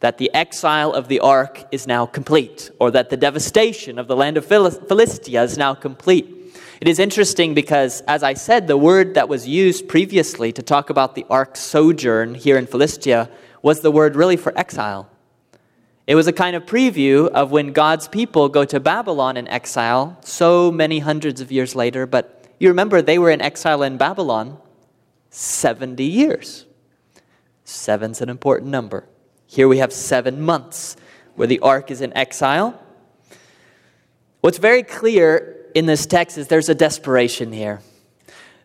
that 0.00 0.18
the 0.18 0.32
exile 0.34 0.92
of 0.92 1.08
the 1.08 1.20
ark 1.20 1.64
is 1.70 1.86
now 1.86 2.06
complete, 2.06 2.70
or 2.78 2.90
that 2.90 3.10
the 3.10 3.16
devastation 3.16 3.98
of 3.98 4.08
the 4.08 4.16
land 4.16 4.36
of 4.36 4.44
Philistia 4.44 5.42
is 5.42 5.56
now 5.56 5.74
complete. 5.74 6.36
It 6.80 6.88
is 6.88 6.98
interesting 6.98 7.52
because, 7.52 8.00
as 8.08 8.22
I 8.22 8.32
said, 8.32 8.66
the 8.66 8.76
word 8.76 9.14
that 9.14 9.28
was 9.28 9.46
used 9.46 9.86
previously 9.86 10.50
to 10.52 10.62
talk 10.62 10.88
about 10.88 11.14
the 11.14 11.26
ark's 11.28 11.60
sojourn 11.60 12.34
here 12.34 12.56
in 12.56 12.66
Philistia 12.66 13.30
was 13.60 13.80
the 13.80 13.90
word 13.90 14.16
really 14.16 14.38
for 14.38 14.56
exile. 14.58 15.10
It 16.06 16.14
was 16.14 16.26
a 16.26 16.32
kind 16.32 16.56
of 16.56 16.64
preview 16.64 17.28
of 17.28 17.50
when 17.50 17.72
God's 17.72 18.08
people 18.08 18.48
go 18.48 18.64
to 18.64 18.80
Babylon 18.80 19.36
in 19.36 19.46
exile 19.46 20.18
so 20.22 20.72
many 20.72 21.00
hundreds 21.00 21.42
of 21.42 21.52
years 21.52 21.76
later. 21.76 22.06
But 22.06 22.48
you 22.58 22.68
remember 22.68 23.02
they 23.02 23.18
were 23.18 23.30
in 23.30 23.42
exile 23.42 23.82
in 23.82 23.98
Babylon 23.98 24.56
70 25.28 26.02
years. 26.02 26.64
Seven's 27.64 28.22
an 28.22 28.30
important 28.30 28.70
number. 28.70 29.04
Here 29.50 29.66
we 29.66 29.78
have 29.78 29.92
seven 29.92 30.40
months 30.40 30.96
where 31.34 31.48
the 31.48 31.58
ark 31.58 31.90
is 31.90 32.00
in 32.00 32.16
exile. 32.16 32.80
What's 34.42 34.58
very 34.58 34.84
clear 34.84 35.66
in 35.74 35.86
this 35.86 36.06
text 36.06 36.38
is 36.38 36.46
there's 36.46 36.68
a 36.68 36.74
desperation 36.74 37.50
here. 37.50 37.80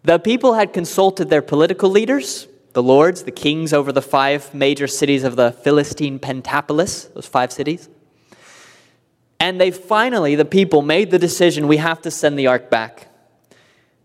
The 0.04 0.20
people 0.20 0.54
had 0.54 0.74
consulted 0.74 1.32
their 1.32 1.42
political 1.42 1.90
leaders, 1.90 2.48
the 2.74 2.84
lords, 2.84 3.24
the 3.24 3.32
kings 3.32 3.74
over 3.74 3.92
the 3.92 4.02
five 4.04 4.54
major 4.54 4.86
cities 4.86 5.24
of 5.24 5.36
the 5.36 5.52
Philistine 5.52 6.20
Pentapolis, 6.20 7.12
those 7.16 7.26
five 7.26 7.52
cities. 7.52 7.90
And 9.40 9.60
they 9.60 9.72
finally, 9.72 10.36
the 10.36 10.46
people, 10.46 10.84
made 10.84 11.10
the 11.10 11.18
decision 11.18 11.68
we 11.68 11.78
have 11.78 12.00
to 12.04 12.12
send 12.12 12.38
the 12.38 12.46
ark 12.46 12.70
back. 12.70 13.08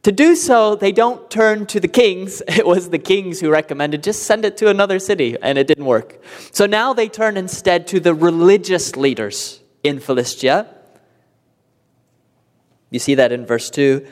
To 0.05 0.13
do 0.13 0.35
so, 0.35 0.75
they 0.77 0.93
don't 0.93 1.31
turn 1.31 1.67
to 1.67 1.81
the 1.81 1.89
kings. 1.89 2.43
It 2.49 2.67
was 2.67 2.91
the 2.91 2.99
kings 2.99 3.41
who 3.41 3.51
recommended 3.51 4.03
just 4.03 4.23
send 4.23 4.45
it 4.45 4.57
to 4.59 4.69
another 4.69 4.99
city, 4.99 5.37
and 5.41 5.59
it 5.59 5.67
didn't 5.67 5.85
work. 5.85 6.23
So 6.53 6.67
now 6.67 6.95
they 6.95 7.09
turn 7.09 7.37
instead 7.37 7.87
to 7.89 8.01
the 8.01 8.15
religious 8.15 8.97
leaders 8.97 9.61
in 9.83 10.01
Philistia 10.01 10.67
you 12.91 12.99
see 12.99 13.15
that 13.15 13.33
in 13.33 13.47
verse 13.47 13.71
2. 13.71 14.07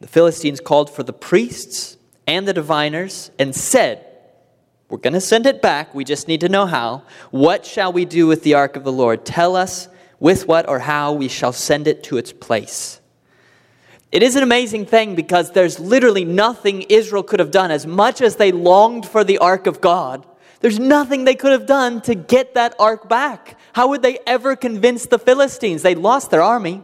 The 0.00 0.06
Philistines 0.06 0.60
called 0.60 0.90
for 0.90 1.02
the 1.02 1.12
priests 1.12 1.96
and 2.26 2.46
the 2.46 2.52
diviners 2.52 3.30
and 3.38 3.54
said, 3.54 4.04
We're 4.88 4.98
going 4.98 5.14
to 5.14 5.20
send 5.20 5.46
it 5.46 5.60
back. 5.60 5.94
We 5.94 6.04
just 6.04 6.28
need 6.28 6.40
to 6.40 6.48
know 6.48 6.66
how. 6.66 7.02
What 7.30 7.66
shall 7.66 7.92
we 7.92 8.04
do 8.04 8.26
with 8.26 8.42
the 8.42 8.54
ark 8.54 8.76
of 8.76 8.84
the 8.84 8.92
Lord? 8.92 9.24
Tell 9.24 9.56
us 9.56 9.88
with 10.20 10.46
what 10.46 10.68
or 10.68 10.80
how 10.80 11.12
we 11.12 11.28
shall 11.28 11.52
send 11.52 11.88
it 11.88 12.02
to 12.04 12.16
its 12.16 12.32
place. 12.32 13.00
It 14.16 14.22
is 14.22 14.34
an 14.34 14.42
amazing 14.42 14.86
thing 14.86 15.14
because 15.14 15.50
there's 15.50 15.78
literally 15.78 16.24
nothing 16.24 16.86
Israel 16.88 17.22
could 17.22 17.38
have 17.38 17.50
done. 17.50 17.70
As 17.70 17.86
much 17.86 18.22
as 18.22 18.36
they 18.36 18.50
longed 18.50 19.04
for 19.04 19.22
the 19.24 19.36
ark 19.36 19.66
of 19.66 19.82
God, 19.82 20.26
there's 20.60 20.78
nothing 20.78 21.24
they 21.24 21.34
could 21.34 21.52
have 21.52 21.66
done 21.66 22.00
to 22.00 22.14
get 22.14 22.54
that 22.54 22.74
ark 22.78 23.10
back. 23.10 23.58
How 23.74 23.88
would 23.88 24.00
they 24.00 24.18
ever 24.26 24.56
convince 24.56 25.04
the 25.04 25.18
Philistines? 25.18 25.82
They 25.82 25.94
lost 25.94 26.30
their 26.30 26.40
army. 26.40 26.82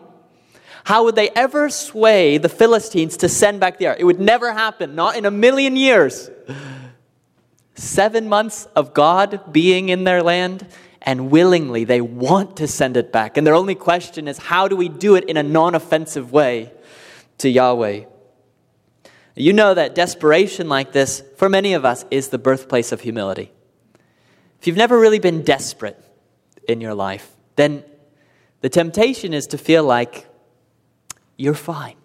How 0.84 1.04
would 1.04 1.14
they 1.14 1.30
ever 1.30 1.70
sway 1.70 2.36
the 2.36 2.50
Philistines 2.50 3.16
to 3.16 3.30
send 3.30 3.60
back 3.60 3.78
the 3.78 3.86
ark? 3.86 3.96
It 3.98 4.04
would 4.04 4.20
never 4.20 4.52
happen, 4.52 4.94
not 4.94 5.16
in 5.16 5.24
a 5.24 5.30
million 5.30 5.74
years. 5.74 6.28
Seven 7.74 8.28
months 8.28 8.66
of 8.76 8.92
God 8.92 9.40
being 9.50 9.88
in 9.88 10.04
their 10.04 10.22
land, 10.22 10.66
and 11.00 11.30
willingly 11.30 11.84
they 11.84 12.02
want 12.02 12.58
to 12.58 12.68
send 12.68 12.98
it 12.98 13.10
back. 13.10 13.38
And 13.38 13.46
their 13.46 13.54
only 13.54 13.74
question 13.74 14.28
is 14.28 14.36
how 14.36 14.68
do 14.68 14.76
we 14.76 14.90
do 14.90 15.14
it 15.14 15.24
in 15.24 15.38
a 15.38 15.42
non 15.42 15.74
offensive 15.74 16.30
way 16.30 16.72
to 17.42 17.48
Yahweh? 17.48 18.04
You 19.34 19.52
know 19.52 19.74
that 19.74 19.94
desperation 19.94 20.68
like 20.68 20.92
this, 20.92 21.22
for 21.36 21.48
many 21.48 21.74
of 21.74 21.84
us, 21.84 22.04
is 22.10 22.28
the 22.28 22.38
birthplace 22.38 22.92
of 22.92 23.00
humility. 23.00 23.52
If 24.60 24.66
you've 24.66 24.76
never 24.76 24.98
really 24.98 25.18
been 25.18 25.42
desperate 25.42 26.02
in 26.68 26.80
your 26.80 26.94
life, 26.94 27.30
then 27.56 27.84
the 28.60 28.68
temptation 28.68 29.32
is 29.32 29.46
to 29.48 29.58
feel 29.58 29.84
like 29.84 30.26
you're 31.36 31.54
fine. 31.54 31.96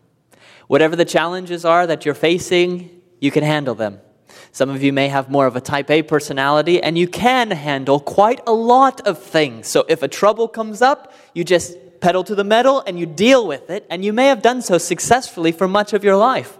Whatever 0.67 0.95
the 0.95 1.05
challenges 1.05 1.65
are 1.65 1.85
that 1.85 2.05
you're 2.05 2.15
facing, 2.15 3.01
you 3.19 3.31
can 3.31 3.43
handle 3.43 3.75
them. 3.75 3.99
Some 4.51 4.69
of 4.69 4.81
you 4.81 4.91
may 4.91 5.07
have 5.09 5.29
more 5.29 5.45
of 5.45 5.55
a 5.55 5.61
type 5.61 5.91
A 5.91 6.01
personality, 6.01 6.81
and 6.81 6.97
you 6.97 7.07
can 7.07 7.51
handle 7.51 7.99
quite 7.99 8.41
a 8.47 8.53
lot 8.53 9.05
of 9.05 9.21
things. 9.21 9.67
So 9.67 9.85
if 9.87 10.01
a 10.01 10.07
trouble 10.07 10.47
comes 10.47 10.81
up, 10.81 11.13
you 11.35 11.43
just 11.43 11.77
pedal 11.99 12.23
to 12.23 12.35
the 12.35 12.43
metal 12.43 12.83
and 12.85 12.99
you 12.99 13.05
deal 13.05 13.45
with 13.47 13.69
it, 13.69 13.85
and 13.89 14.03
you 14.03 14.13
may 14.13 14.27
have 14.27 14.41
done 14.41 14.61
so 14.61 14.77
successfully 14.77 15.51
for 15.51 15.67
much 15.67 15.93
of 15.93 16.03
your 16.03 16.15
life. 16.15 16.57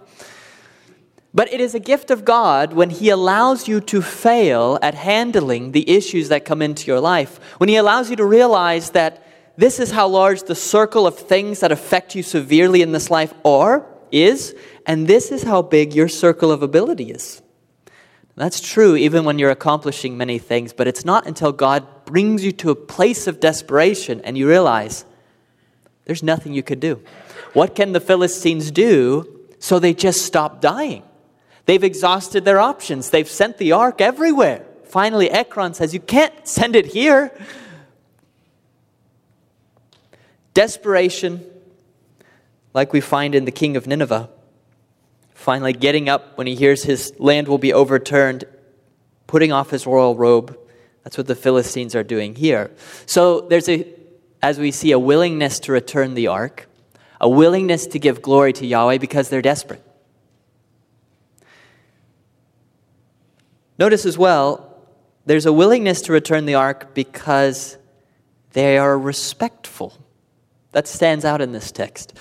But 1.34 1.52
it 1.54 1.62
is 1.62 1.76
a 1.76 1.80
gift 1.80 2.10
of 2.10 2.26
God 2.26 2.74
when 2.74 2.90
He 2.90 3.10
allows 3.10 3.68
you 3.68 3.80
to 3.82 4.02
fail 4.02 4.80
at 4.82 4.96
handling 4.96 5.72
the 5.72 5.90
issues 5.90 6.30
that 6.30 6.46
come 6.46 6.62
into 6.62 6.88
your 6.88 7.00
life. 7.00 7.40
When 7.60 7.70
He 7.70 7.76
allows 7.76 8.10
you 8.10 8.16
to 8.16 8.26
realize 8.26 8.92
that 8.92 9.24
this 9.58 9.80
is 9.80 9.92
how 9.92 10.08
large 10.08 10.44
the 10.44 10.56
circle 10.56 11.06
of 11.06 11.18
things 11.18 11.60
that 11.60 11.72
affect 11.72 12.16
you 12.16 12.24
severely 12.24 12.82
in 12.82 12.92
this 12.92 13.10
life 13.10 13.34
are, 13.44 13.86
is, 14.12 14.56
and 14.86 15.08
this 15.08 15.32
is 15.32 15.44
how 15.44 15.62
big 15.62 15.94
your 15.94 16.08
circle 16.08 16.52
of 16.52 16.64
ability 16.64 17.12
is. 17.12 17.42
That's 18.36 18.62
true 18.62 18.96
even 18.96 19.26
when 19.26 19.40
you're 19.40 19.50
accomplishing 19.50 20.16
many 20.16 20.38
things, 20.38 20.72
but 20.72 20.88
it's 20.88 21.04
not 21.04 21.26
until 21.26 21.52
God 21.52 22.06
brings 22.06 22.46
you 22.46 22.52
to 22.54 22.70
a 22.70 22.76
place 22.76 23.26
of 23.26 23.40
desperation 23.40 24.22
and 24.22 24.38
you 24.38 24.48
realize 24.48 25.06
there's 26.08 26.24
nothing 26.24 26.54
you 26.54 26.64
could 26.64 26.80
do. 26.80 27.02
What 27.54 27.76
can 27.76 27.92
the 27.92 28.00
Philistines 28.00 28.72
do 28.72 29.46
so 29.60 29.78
they 29.78 29.94
just 29.94 30.26
stop 30.26 30.62
dying? 30.62 31.04
They've 31.66 31.84
exhausted 31.84 32.46
their 32.46 32.60
options. 32.60 33.10
They've 33.10 33.28
sent 33.28 33.58
the 33.58 33.74
ark 33.74 34.00
everywhere. 34.00 34.66
Finally, 34.86 35.30
Ekron 35.30 35.74
says, 35.74 35.94
You 35.94 36.00
can't 36.00 36.48
send 36.48 36.78
it 36.78 36.88
here. 36.88 37.38
Desperation, 40.54 41.46
like 42.74 42.94
we 42.94 43.02
find 43.02 43.36
in 43.36 43.44
the 43.44 43.52
king 43.52 43.76
of 43.76 43.86
Nineveh, 43.86 44.30
finally 45.34 45.74
getting 45.74 46.08
up 46.08 46.38
when 46.38 46.48
he 46.48 46.56
hears 46.56 46.84
his 46.84 47.12
land 47.20 47.50
will 47.50 47.58
be 47.58 47.74
overturned, 47.74 48.46
putting 49.28 49.52
off 49.52 49.72
his 49.72 49.86
royal 49.86 50.16
robe. 50.16 50.58
That's 51.04 51.18
what 51.18 51.28
the 51.28 51.36
Philistines 51.36 51.96
are 51.96 52.04
doing 52.04 52.34
here. 52.36 52.72
So 53.06 53.42
there's 53.42 53.68
a, 53.68 53.86
as 54.42 54.60
we 54.60 54.72
see, 54.72 54.92
a 54.92 55.00
willingness 55.00 55.60
to 55.62 55.72
return 55.72 56.14
the 56.14 56.28
ark, 56.28 56.68
a 57.20 57.30
willingness 57.30 57.88
to 57.88 58.00
give 58.00 58.22
glory 58.22 58.54
to 58.54 58.66
Yahweh 58.66 58.98
because 58.98 59.30
they're 59.30 59.42
desperate. 59.42 59.84
Notice 63.80 64.06
as 64.06 64.18
well, 64.18 64.78
there's 65.26 65.46
a 65.46 65.54
willingness 65.54 66.02
to 66.04 66.14
return 66.14 66.46
the 66.46 66.56
ark 66.56 66.94
because 66.94 67.78
they 68.54 68.78
are 68.78 68.98
respectful. 68.98 69.98
That 70.72 70.88
stands 70.88 71.26
out 71.26 71.42
in 71.42 71.52
this 71.52 71.72
text. 71.72 72.14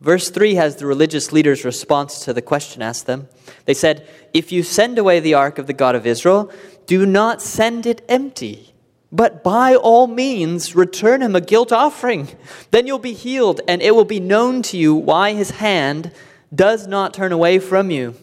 Verse 0.00 0.30
3 0.30 0.54
has 0.54 0.76
the 0.76 0.86
religious 0.86 1.32
leaders' 1.32 1.64
response 1.64 2.20
to 2.24 2.32
the 2.32 2.42
question 2.42 2.82
asked 2.82 3.06
them. 3.06 3.28
They 3.64 3.74
said, 3.74 4.06
If 4.34 4.52
you 4.52 4.62
send 4.62 4.98
away 4.98 5.20
the 5.20 5.34
ark 5.34 5.58
of 5.58 5.66
the 5.66 5.72
God 5.72 5.94
of 5.94 6.06
Israel, 6.06 6.50
do 6.86 7.06
not 7.06 7.40
send 7.40 7.86
it 7.86 8.04
empty, 8.08 8.74
but 9.12 9.44
by 9.44 9.74
all 9.74 10.06
means 10.06 10.74
return 10.74 11.22
him 11.22 11.36
a 11.36 11.40
guilt 11.40 11.72
offering. 11.72 12.28
Then 12.70 12.86
you'll 12.86 12.98
be 12.98 13.12
healed, 13.12 13.60
and 13.68 13.80
it 13.80 13.94
will 13.94 14.04
be 14.04 14.20
known 14.20 14.62
to 14.62 14.76
you 14.76 14.94
why 14.94 15.34
his 15.34 15.50
hand 15.50 16.12
does 16.54 16.86
not 16.86 17.14
turn 17.14 17.32
away 17.32 17.58
from 17.58 17.90
you. 17.90 18.14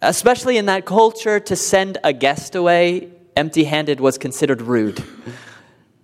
Especially 0.00 0.56
in 0.56 0.66
that 0.66 0.84
culture, 0.84 1.40
to 1.40 1.56
send 1.56 1.98
a 2.04 2.12
guest 2.12 2.54
away 2.54 3.10
empty 3.36 3.64
handed 3.64 4.00
was 4.00 4.18
considered 4.18 4.62
rude. 4.62 5.02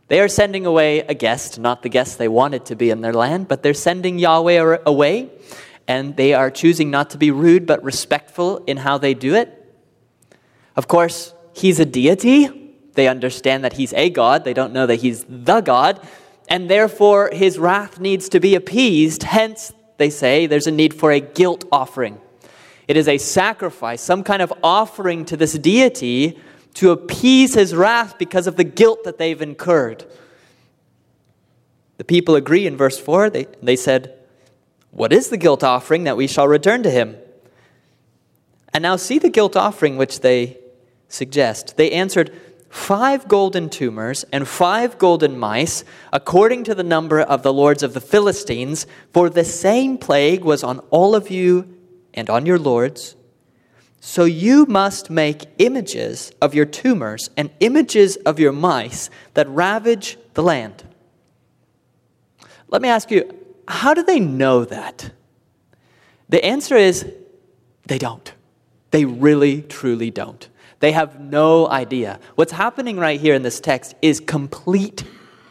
They 0.08 0.20
are 0.20 0.28
sending 0.28 0.66
away 0.66 1.00
a 1.00 1.14
guest, 1.14 1.58
not 1.58 1.82
the 1.82 1.88
guest 1.88 2.18
they 2.18 2.28
wanted 2.28 2.66
to 2.66 2.76
be 2.76 2.90
in 2.90 3.00
their 3.00 3.14
land, 3.14 3.48
but 3.48 3.62
they're 3.62 3.72
sending 3.72 4.18
Yahweh 4.18 4.78
away, 4.84 5.30
and 5.88 6.16
they 6.16 6.34
are 6.34 6.50
choosing 6.50 6.90
not 6.90 7.10
to 7.10 7.18
be 7.18 7.30
rude 7.30 7.66
but 7.66 7.82
respectful 7.82 8.58
in 8.66 8.76
how 8.76 8.98
they 8.98 9.14
do 9.14 9.34
it. 9.34 9.58
Of 10.76 10.86
course, 10.86 11.34
he's 11.54 11.80
a 11.80 11.84
deity. 11.84 12.48
They 12.94 13.08
understand 13.08 13.64
that 13.64 13.74
he's 13.74 13.92
a 13.94 14.10
God, 14.10 14.44
they 14.44 14.54
don't 14.54 14.72
know 14.72 14.86
that 14.86 14.96
he's 14.96 15.24
the 15.28 15.60
God, 15.60 16.06
and 16.48 16.68
therefore 16.68 17.30
his 17.32 17.58
wrath 17.58 17.98
needs 17.98 18.28
to 18.30 18.40
be 18.40 18.54
appeased. 18.54 19.22
Hence, 19.22 19.72
they 19.96 20.10
say 20.10 20.46
there's 20.46 20.66
a 20.66 20.72
need 20.72 20.92
for 20.92 21.10
a 21.10 21.20
guilt 21.20 21.64
offering. 21.72 22.20
It 22.88 22.96
is 22.96 23.08
a 23.08 23.18
sacrifice, 23.18 24.02
some 24.02 24.24
kind 24.24 24.42
of 24.42 24.52
offering 24.62 25.24
to 25.26 25.36
this 25.36 25.54
deity 25.54 26.38
to 26.74 26.90
appease 26.90 27.54
his 27.54 27.74
wrath 27.74 28.18
because 28.18 28.46
of 28.46 28.56
the 28.56 28.64
guilt 28.64 29.04
that 29.04 29.18
they've 29.18 29.40
incurred. 29.40 30.04
The 31.98 32.04
people 32.04 32.34
agree 32.34 32.66
in 32.66 32.76
verse 32.76 32.98
4. 32.98 33.30
They, 33.30 33.46
they 33.62 33.76
said, 33.76 34.18
What 34.90 35.12
is 35.12 35.28
the 35.28 35.36
guilt 35.36 35.62
offering 35.62 36.04
that 36.04 36.16
we 36.16 36.26
shall 36.26 36.48
return 36.48 36.82
to 36.82 36.90
him? 36.90 37.16
And 38.74 38.82
now 38.82 38.96
see 38.96 39.18
the 39.18 39.30
guilt 39.30 39.56
offering 39.56 39.96
which 39.96 40.20
they 40.20 40.58
suggest. 41.12 41.76
They 41.76 41.90
answered, 41.90 42.32
Five 42.68 43.28
golden 43.28 43.68
tumors 43.68 44.24
and 44.32 44.48
five 44.48 44.98
golden 44.98 45.38
mice, 45.38 45.84
according 46.12 46.64
to 46.64 46.74
the 46.74 46.82
number 46.82 47.20
of 47.20 47.42
the 47.42 47.52
lords 47.52 47.82
of 47.82 47.92
the 47.92 48.00
Philistines, 48.00 48.86
for 49.12 49.28
the 49.28 49.44
same 49.44 49.98
plague 49.98 50.42
was 50.42 50.64
on 50.64 50.78
all 50.90 51.14
of 51.14 51.30
you 51.30 51.78
and 52.14 52.30
on 52.30 52.46
your 52.46 52.58
lords 52.58 53.14
so 54.04 54.24
you 54.24 54.66
must 54.66 55.10
make 55.10 55.46
images 55.58 56.32
of 56.42 56.56
your 56.56 56.64
tumors 56.64 57.30
and 57.36 57.50
images 57.60 58.16
of 58.16 58.40
your 58.40 58.50
mice 58.50 59.08
that 59.34 59.48
ravage 59.48 60.18
the 60.34 60.42
land. 60.42 60.82
Let 62.66 62.82
me 62.82 62.88
ask 62.88 63.12
you, 63.12 63.32
how 63.68 63.94
do 63.94 64.02
they 64.02 64.18
know 64.18 64.64
that? 64.64 65.12
The 66.28 66.44
answer 66.44 66.76
is 66.76 67.08
they 67.86 67.98
don't. 67.98 68.32
They 68.90 69.04
really, 69.04 69.62
truly 69.62 70.10
don't. 70.10 70.48
They 70.82 70.90
have 70.90 71.20
no 71.20 71.68
idea. 71.68 72.18
What's 72.34 72.50
happening 72.50 72.96
right 72.96 73.20
here 73.20 73.36
in 73.36 73.44
this 73.44 73.60
text 73.60 73.94
is 74.02 74.18
complete 74.18 75.04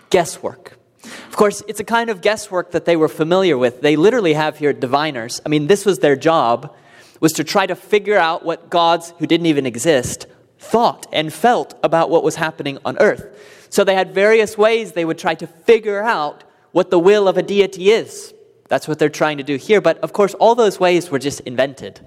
guesswork. 0.09 0.77
Of 1.05 1.37
course, 1.37 1.63
it's 1.69 1.79
a 1.79 1.85
kind 1.85 2.09
of 2.09 2.19
guesswork 2.19 2.71
that 2.71 2.83
they 2.83 2.97
were 2.97 3.07
familiar 3.07 3.57
with. 3.57 3.79
They 3.79 3.95
literally 3.95 4.33
have 4.33 4.57
here 4.57 4.73
diviners. 4.73 5.39
I 5.45 5.47
mean, 5.47 5.67
this 5.67 5.85
was 5.85 5.99
their 5.99 6.17
job 6.17 6.75
was 7.21 7.31
to 7.33 7.45
try 7.45 7.65
to 7.65 7.77
figure 7.77 8.17
out 8.17 8.43
what 8.43 8.69
gods 8.69 9.13
who 9.19 9.25
didn't 9.25 9.45
even 9.45 9.65
exist 9.65 10.27
thought 10.59 11.07
and 11.13 11.31
felt 11.31 11.79
about 11.81 12.09
what 12.09 12.25
was 12.25 12.35
happening 12.35 12.77
on 12.83 12.97
earth. 12.97 13.25
So 13.69 13.85
they 13.85 13.95
had 13.95 14.13
various 14.13 14.57
ways 14.57 14.91
they 14.91 15.05
would 15.05 15.17
try 15.17 15.35
to 15.35 15.47
figure 15.47 16.03
out 16.03 16.43
what 16.73 16.91
the 16.91 16.99
will 16.99 17.29
of 17.29 17.37
a 17.37 17.41
deity 17.41 17.91
is. 17.91 18.33
That's 18.67 18.85
what 18.85 18.99
they're 18.99 19.07
trying 19.07 19.37
to 19.37 19.43
do 19.43 19.55
here. 19.55 19.79
But 19.79 19.97
of 19.99 20.11
course, 20.11 20.33
all 20.33 20.55
those 20.55 20.77
ways 20.77 21.09
were 21.09 21.19
just 21.19 21.39
invented. 21.41 22.05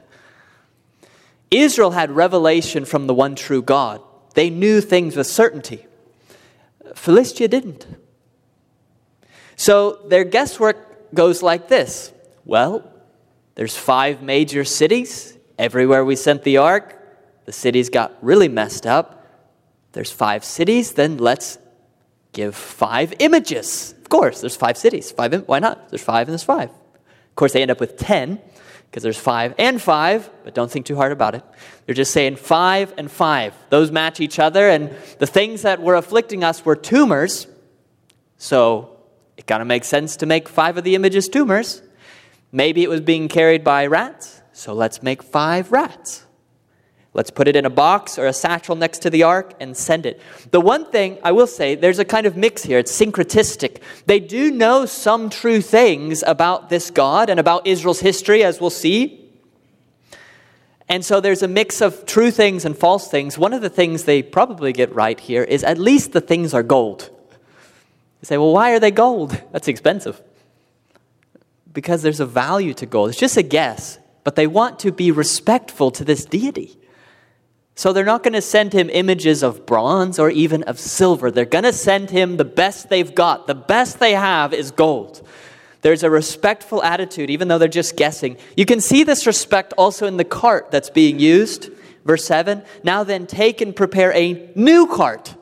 Israel 1.60 1.92
had 1.92 2.10
revelation 2.10 2.84
from 2.84 3.06
the 3.06 3.14
one 3.14 3.34
true 3.34 3.62
God, 3.62 4.00
they 4.34 4.50
knew 4.50 4.80
things 4.80 5.16
with 5.16 5.26
certainty. 5.26 5.86
Philistia 6.94 7.48
didn't. 7.48 7.86
So 9.56 10.00
their 10.06 10.24
guesswork 10.24 11.14
goes 11.14 11.42
like 11.42 11.68
this 11.68 12.12
Well, 12.44 12.90
there's 13.54 13.76
five 13.76 14.22
major 14.22 14.64
cities. 14.64 15.36
Everywhere 15.56 16.04
we 16.04 16.16
sent 16.16 16.42
the 16.42 16.56
ark, 16.56 17.00
the 17.44 17.52
cities 17.52 17.88
got 17.88 18.12
really 18.22 18.48
messed 18.48 18.86
up. 18.86 19.24
There's 19.92 20.10
five 20.10 20.44
cities, 20.44 20.94
then 20.94 21.18
let's 21.18 21.58
give 22.32 22.56
five 22.56 23.14
images. 23.20 23.94
Of 23.98 24.08
course, 24.08 24.40
there's 24.40 24.56
five 24.56 24.76
cities. 24.76 25.12
Five, 25.12 25.46
why 25.46 25.60
not? 25.60 25.90
There's 25.90 26.02
five 26.02 26.26
and 26.26 26.32
there's 26.32 26.42
five. 26.42 26.70
Of 26.70 27.36
course, 27.36 27.52
they 27.52 27.62
end 27.62 27.70
up 27.70 27.78
with 27.78 27.96
ten 27.96 28.40
because 28.94 29.02
there's 29.02 29.18
five 29.18 29.56
and 29.58 29.82
five, 29.82 30.30
but 30.44 30.54
don't 30.54 30.70
think 30.70 30.86
too 30.86 30.94
hard 30.94 31.10
about 31.10 31.34
it. 31.34 31.42
They're 31.84 31.96
just 31.96 32.12
saying 32.12 32.36
five 32.36 32.94
and 32.96 33.10
five. 33.10 33.52
Those 33.68 33.90
match 33.90 34.20
each 34.20 34.38
other, 34.38 34.70
and 34.70 34.88
the 35.18 35.26
things 35.26 35.62
that 35.62 35.82
were 35.82 35.96
afflicting 35.96 36.44
us 36.44 36.64
were 36.64 36.76
tumors. 36.76 37.48
So 38.38 38.96
it 39.36 39.48
kind 39.48 39.60
of 39.60 39.66
makes 39.66 39.88
sense 39.88 40.18
to 40.18 40.26
make 40.26 40.48
five 40.48 40.78
of 40.78 40.84
the 40.84 40.94
images 40.94 41.26
tumors. 41.26 41.82
Maybe 42.52 42.84
it 42.84 42.88
was 42.88 43.00
being 43.00 43.26
carried 43.26 43.64
by 43.64 43.86
rats, 43.86 44.40
so 44.52 44.74
let's 44.74 45.02
make 45.02 45.24
five 45.24 45.72
rats. 45.72 46.24
Let's 47.14 47.30
put 47.30 47.46
it 47.46 47.54
in 47.54 47.64
a 47.64 47.70
box 47.70 48.18
or 48.18 48.26
a 48.26 48.32
satchel 48.32 48.74
next 48.74 48.98
to 49.02 49.10
the 49.10 49.22
ark 49.22 49.54
and 49.60 49.76
send 49.76 50.04
it. 50.04 50.20
The 50.50 50.60
one 50.60 50.84
thing 50.90 51.18
I 51.22 51.30
will 51.30 51.46
say, 51.46 51.76
there's 51.76 52.00
a 52.00 52.04
kind 52.04 52.26
of 52.26 52.36
mix 52.36 52.64
here. 52.64 52.78
It's 52.78 52.92
syncretistic. 52.92 53.80
They 54.06 54.18
do 54.18 54.50
know 54.50 54.84
some 54.84 55.30
true 55.30 55.60
things 55.60 56.24
about 56.26 56.70
this 56.70 56.90
God 56.90 57.30
and 57.30 57.38
about 57.38 57.68
Israel's 57.68 58.00
history, 58.00 58.42
as 58.42 58.60
we'll 58.60 58.70
see. 58.70 59.30
And 60.88 61.04
so 61.04 61.20
there's 61.20 61.44
a 61.44 61.48
mix 61.48 61.80
of 61.80 62.04
true 62.04 62.32
things 62.32 62.64
and 62.64 62.76
false 62.76 63.08
things. 63.08 63.38
One 63.38 63.52
of 63.52 63.62
the 63.62 63.70
things 63.70 64.04
they 64.04 64.20
probably 64.20 64.72
get 64.72 64.92
right 64.92 65.18
here 65.18 65.44
is 65.44 65.62
at 65.62 65.78
least 65.78 66.12
the 66.12 66.20
things 66.20 66.52
are 66.52 66.64
gold. 66.64 67.10
You 68.20 68.26
say, 68.26 68.38
well, 68.38 68.52
why 68.52 68.72
are 68.72 68.80
they 68.80 68.90
gold? 68.90 69.40
That's 69.52 69.68
expensive 69.68 70.20
because 71.72 72.02
there's 72.02 72.20
a 72.20 72.26
value 72.26 72.74
to 72.74 72.86
gold. 72.86 73.10
It's 73.10 73.18
just 73.18 73.36
a 73.36 73.42
guess, 73.42 73.98
but 74.24 74.34
they 74.34 74.46
want 74.46 74.80
to 74.80 74.90
be 74.92 75.10
respectful 75.10 75.90
to 75.92 76.04
this 76.04 76.24
deity. 76.24 76.78
So 77.76 77.92
they're 77.92 78.04
not 78.04 78.22
going 78.22 78.34
to 78.34 78.42
send 78.42 78.72
him 78.72 78.88
images 78.88 79.42
of 79.42 79.66
bronze 79.66 80.18
or 80.18 80.30
even 80.30 80.62
of 80.64 80.78
silver. 80.78 81.30
They're 81.30 81.44
going 81.44 81.64
to 81.64 81.72
send 81.72 82.10
him 82.10 82.36
the 82.36 82.44
best 82.44 82.88
they've 82.88 83.14
got. 83.14 83.46
The 83.46 83.54
best 83.54 83.98
they 83.98 84.12
have 84.12 84.54
is 84.54 84.70
gold. 84.70 85.26
There's 85.82 86.02
a 86.02 86.10
respectful 86.10 86.82
attitude, 86.82 87.30
even 87.30 87.48
though 87.48 87.58
they're 87.58 87.68
just 87.68 87.96
guessing. 87.96 88.38
You 88.56 88.64
can 88.64 88.80
see 88.80 89.02
this 89.02 89.26
respect 89.26 89.74
also 89.76 90.06
in 90.06 90.16
the 90.16 90.24
cart 90.24 90.70
that's 90.70 90.88
being 90.88 91.18
used. 91.18 91.70
Verse 92.04 92.24
7 92.24 92.62
Now 92.84 93.04
then, 93.04 93.26
take 93.26 93.60
and 93.60 93.74
prepare 93.74 94.12
a 94.14 94.50
new 94.54 94.86
cart 94.86 95.34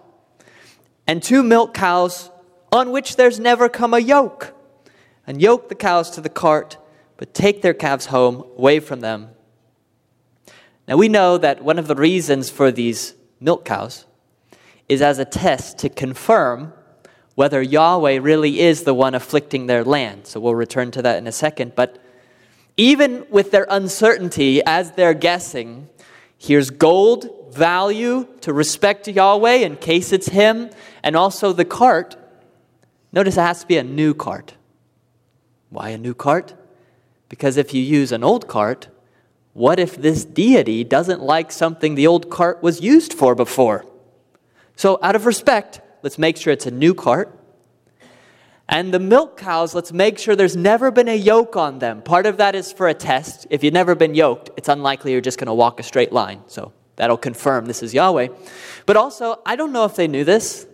and 1.07 1.23
two 1.23 1.43
milk 1.43 1.75
cows 1.75 2.31
on 2.73 2.91
which 2.91 3.17
there's 3.17 3.39
never 3.39 3.69
come 3.69 3.93
a 3.93 3.99
yoke 3.99 4.55
and 5.27 5.41
yoke 5.41 5.69
the 5.69 5.75
cows 5.75 6.11
to 6.11 6.21
the 6.21 6.31
cart, 6.31 6.79
but 7.19 7.35
take 7.35 7.63
their 7.63 7.75
calves 7.75 8.07
home 8.07 8.45
away 8.57 8.81
from 8.81 9.01
them. 9.01 9.29
Now 10.93 10.99
we 10.99 11.09
know 11.09 11.39
that 11.39 11.65
one 11.65 11.79
of 11.79 11.87
the 11.87 11.95
reasons 11.95 12.51
for 12.51 12.71
these 12.71 13.15
milk 13.41 13.65
cows 13.65 14.05
is 14.91 15.01
as 15.01 15.19
a 15.19 15.25
test 15.25 15.79
to 15.79 15.89
confirm 15.89 16.75
whether 17.35 17.63
Yahweh 17.63 18.19
really 18.21 18.61
is 18.61 18.83
the 18.83 18.93
one 18.93 19.15
afflicting 19.15 19.69
their 19.69 19.85
land. 19.85 20.27
So 20.27 20.39
we'll 20.39 20.55
return 20.55 20.91
to 20.91 21.01
that 21.01 21.17
in 21.17 21.27
a 21.27 21.33
second. 21.33 21.75
But 21.75 21.99
even 22.77 23.25
with 23.31 23.53
their 23.53 23.67
uncertainty, 23.71 24.63
as 24.67 24.91
they're 24.93 25.15
guessing, 25.15 25.89
here's 26.37 26.69
gold, 26.69 27.55
value 27.55 28.29
to 28.43 28.53
respect 28.53 29.09
Yahweh 29.09 29.65
in 29.65 29.77
case 29.77 30.13
it's 30.13 30.29
Him, 30.29 30.69
and 31.03 31.17
also 31.17 31.55
the 31.55 31.65
cart. 31.65 32.17
Notice 33.15 33.39
it 33.39 33.41
has 33.41 33.63
to 33.63 33.67
be 33.67 33.79
a 33.79 33.83
new 33.83 34.13
cart. 34.13 34.57
Why 35.71 35.89
a 35.89 35.97
new 35.97 36.13
cart? 36.13 36.53
Because 37.31 37.57
if 37.57 37.73
you 37.73 37.83
use 37.83 38.13
an 38.13 38.23
old 38.23 38.47
cart, 38.47 38.89
what 39.53 39.79
if 39.79 39.97
this 39.97 40.25
deity 40.25 40.83
doesn't 40.83 41.21
like 41.21 41.53
something 41.53 41.95
the 41.95 42.07
old 42.07 42.31
cart 42.31 42.63
was 42.63 42.81
used 42.81 43.13
for 43.13 43.35
before? 43.35 43.85
So, 44.77 44.99
out 45.03 45.15
of 45.15 45.27
respect, 45.27 45.81
let's 46.03 46.19
make 46.19 46.37
sure 46.37 46.53
it's 46.53 46.67
a 46.67 46.71
new 46.71 46.95
cart. 46.95 47.39
And 48.69 48.95
the 48.95 48.99
milk 48.99 49.37
cows, 49.37 49.75
let's 49.75 49.93
make 49.93 50.19
sure 50.19 50.35
there's 50.35 50.57
never 50.57 50.91
been 50.91 51.09
a 51.09 51.17
yoke 51.17 51.57
on 51.57 51.79
them. 51.79 52.01
Part 52.01 52.25
of 52.25 52.39
that 52.39 52.55
is 52.55 52.73
for 52.73 52.89
a 52.89 52.95
test. 52.95 53.47
If 53.51 53.63
you've 53.63 53.75
never 53.75 53.95
been 53.95 54.15
yoked, 54.15 54.51
it's 54.57 54.69
unlikely 54.69 55.13
you're 55.13 55.21
just 55.21 55.39
going 55.39 55.49
to 55.49 55.55
walk 55.55 55.79
a 55.79 55.83
straight 55.83 56.13
line. 56.13 56.41
So 56.47 56.73
that'll 56.97 57.19
confirm 57.19 57.67
this 57.67 57.83
is 57.83 57.93
Yahweh. 57.93 58.29
But 58.87 58.97
also, 58.97 59.43
I 59.45 59.57
don't 59.57 59.73
know 59.73 59.85
if 59.85 59.97
they 59.97 60.09
knew 60.09 60.25
this, 60.25 60.67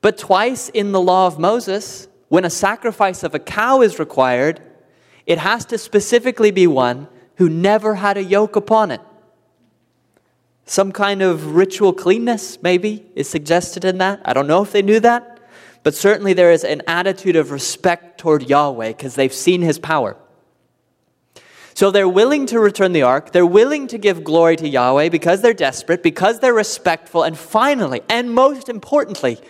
but 0.00 0.16
twice 0.16 0.70
in 0.70 0.92
the 0.92 1.00
law 1.00 1.26
of 1.26 1.38
Moses, 1.38 2.08
when 2.28 2.46
a 2.46 2.50
sacrifice 2.50 3.22
of 3.22 3.34
a 3.34 3.38
cow 3.38 3.82
is 3.82 3.98
required, 3.98 4.62
it 5.26 5.36
has 5.36 5.66
to 5.66 5.76
specifically 5.76 6.52
be 6.52 6.66
one 6.66 7.06
who 7.42 7.48
never 7.48 7.96
had 7.96 8.16
a 8.16 8.22
yoke 8.22 8.54
upon 8.54 8.92
it. 8.92 9.00
Some 10.64 10.92
kind 10.92 11.22
of 11.22 11.56
ritual 11.56 11.92
cleanness, 11.92 12.62
maybe, 12.62 13.04
is 13.16 13.28
suggested 13.28 13.84
in 13.84 13.98
that. 13.98 14.20
I 14.24 14.32
don't 14.32 14.46
know 14.46 14.62
if 14.62 14.70
they 14.70 14.80
knew 14.80 15.00
that, 15.00 15.40
but 15.82 15.92
certainly 15.92 16.34
there 16.34 16.52
is 16.52 16.62
an 16.62 16.82
attitude 16.86 17.34
of 17.34 17.50
respect 17.50 18.18
toward 18.18 18.48
Yahweh 18.48 18.90
because 18.90 19.16
they've 19.16 19.32
seen 19.32 19.60
his 19.60 19.80
power. 19.80 20.16
So 21.74 21.90
they're 21.90 22.08
willing 22.08 22.46
to 22.46 22.60
return 22.60 22.92
the 22.92 23.02
ark. 23.02 23.32
They're 23.32 23.44
willing 23.44 23.88
to 23.88 23.98
give 23.98 24.22
glory 24.22 24.54
to 24.54 24.68
Yahweh 24.68 25.08
because 25.08 25.42
they're 25.42 25.52
desperate, 25.52 26.04
because 26.04 26.38
they're 26.38 26.54
respectful, 26.54 27.24
and 27.24 27.36
finally, 27.36 28.02
and 28.08 28.32
most 28.32 28.68
importantly, 28.68 29.40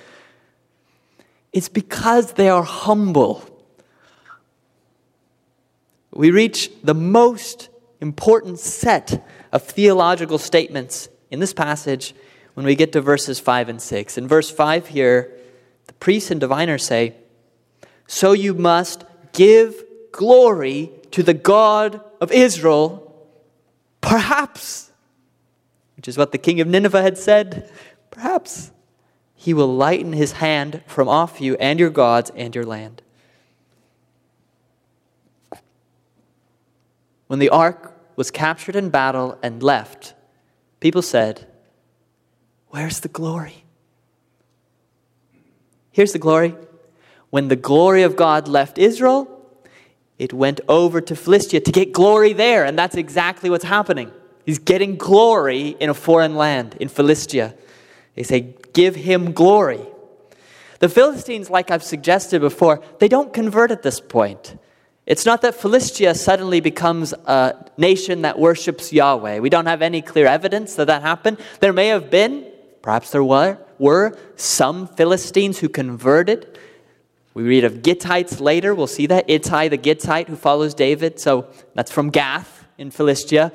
it's 1.52 1.68
because 1.68 2.32
they 2.32 2.48
are 2.48 2.62
humble. 2.62 3.44
We 6.10 6.30
reach 6.30 6.70
the 6.82 6.94
most 6.94 7.68
important 8.02 8.58
set 8.58 9.24
of 9.52 9.62
theological 9.62 10.36
statements 10.36 11.08
in 11.30 11.40
this 11.40 11.54
passage 11.54 12.14
when 12.54 12.66
we 12.66 12.74
get 12.74 12.92
to 12.92 13.00
verses 13.00 13.38
5 13.38 13.68
and 13.68 13.80
6. 13.80 14.18
In 14.18 14.28
verse 14.28 14.50
5 14.50 14.88
here, 14.88 15.32
the 15.86 15.92
priests 15.94 16.30
and 16.30 16.40
diviners 16.40 16.84
say, 16.84 17.14
So 18.06 18.32
you 18.32 18.54
must 18.54 19.04
give 19.32 19.84
glory 20.10 20.90
to 21.12 21.22
the 21.22 21.34
God 21.34 22.02
of 22.20 22.30
Israel, 22.32 23.28
perhaps, 24.00 24.90
which 25.96 26.08
is 26.08 26.18
what 26.18 26.32
the 26.32 26.38
king 26.38 26.60
of 26.60 26.66
Nineveh 26.66 27.02
had 27.02 27.16
said, 27.16 27.70
perhaps 28.10 28.72
he 29.34 29.54
will 29.54 29.74
lighten 29.74 30.12
his 30.12 30.32
hand 30.32 30.82
from 30.86 31.08
off 31.08 31.40
you 31.40 31.56
and 31.56 31.80
your 31.80 31.90
gods 31.90 32.30
and 32.36 32.54
your 32.54 32.64
land. 32.64 33.02
When 37.26 37.38
the 37.38 37.48
ark 37.48 37.91
was 38.16 38.30
captured 38.30 38.76
in 38.76 38.90
battle 38.90 39.38
and 39.42 39.62
left, 39.62 40.14
people 40.80 41.02
said, 41.02 41.46
Where's 42.68 43.00
the 43.00 43.08
glory? 43.08 43.64
Here's 45.90 46.12
the 46.12 46.18
glory. 46.18 46.54
When 47.30 47.48
the 47.48 47.56
glory 47.56 48.02
of 48.02 48.16
God 48.16 48.48
left 48.48 48.78
Israel, 48.78 49.28
it 50.18 50.32
went 50.32 50.60
over 50.68 51.00
to 51.00 51.16
Philistia 51.16 51.60
to 51.60 51.72
get 51.72 51.92
glory 51.92 52.32
there. 52.32 52.64
And 52.64 52.78
that's 52.78 52.96
exactly 52.96 53.50
what's 53.50 53.64
happening. 53.64 54.10
He's 54.44 54.58
getting 54.58 54.96
glory 54.96 55.68
in 55.68 55.90
a 55.90 55.94
foreign 55.94 56.36
land, 56.36 56.76
in 56.80 56.88
Philistia. 56.88 57.54
They 58.14 58.22
say, 58.22 58.54
Give 58.72 58.94
him 58.94 59.32
glory. 59.32 59.80
The 60.78 60.88
Philistines, 60.88 61.48
like 61.50 61.70
I've 61.70 61.82
suggested 61.82 62.40
before, 62.40 62.82
they 62.98 63.08
don't 63.08 63.32
convert 63.32 63.70
at 63.70 63.82
this 63.82 64.00
point. 64.00 64.56
It's 65.12 65.26
not 65.26 65.42
that 65.42 65.54
Philistia 65.54 66.14
suddenly 66.14 66.60
becomes 66.60 67.12
a 67.12 67.70
nation 67.76 68.22
that 68.22 68.38
worships 68.38 68.94
Yahweh. 68.94 69.40
We 69.40 69.50
don't 69.50 69.66
have 69.66 69.82
any 69.82 70.00
clear 70.00 70.26
evidence 70.26 70.74
that 70.76 70.86
that 70.86 71.02
happened. 71.02 71.36
There 71.60 71.74
may 71.74 71.88
have 71.88 72.08
been, 72.08 72.50
perhaps 72.80 73.10
there 73.10 73.22
were, 73.22 73.58
were 73.78 74.16
some 74.36 74.86
Philistines 74.86 75.58
who 75.58 75.68
converted. 75.68 76.58
We 77.34 77.42
read 77.42 77.64
of 77.64 77.82
Gittites 77.82 78.40
later. 78.40 78.74
We'll 78.74 78.86
see 78.86 79.04
that. 79.04 79.28
Ittai 79.28 79.68
the 79.68 79.76
Gittite 79.76 80.28
who 80.28 80.36
follows 80.36 80.72
David. 80.72 81.20
So 81.20 81.46
that's 81.74 81.92
from 81.92 82.08
Gath 82.08 82.64
in 82.78 82.90
Philistia. 82.90 83.52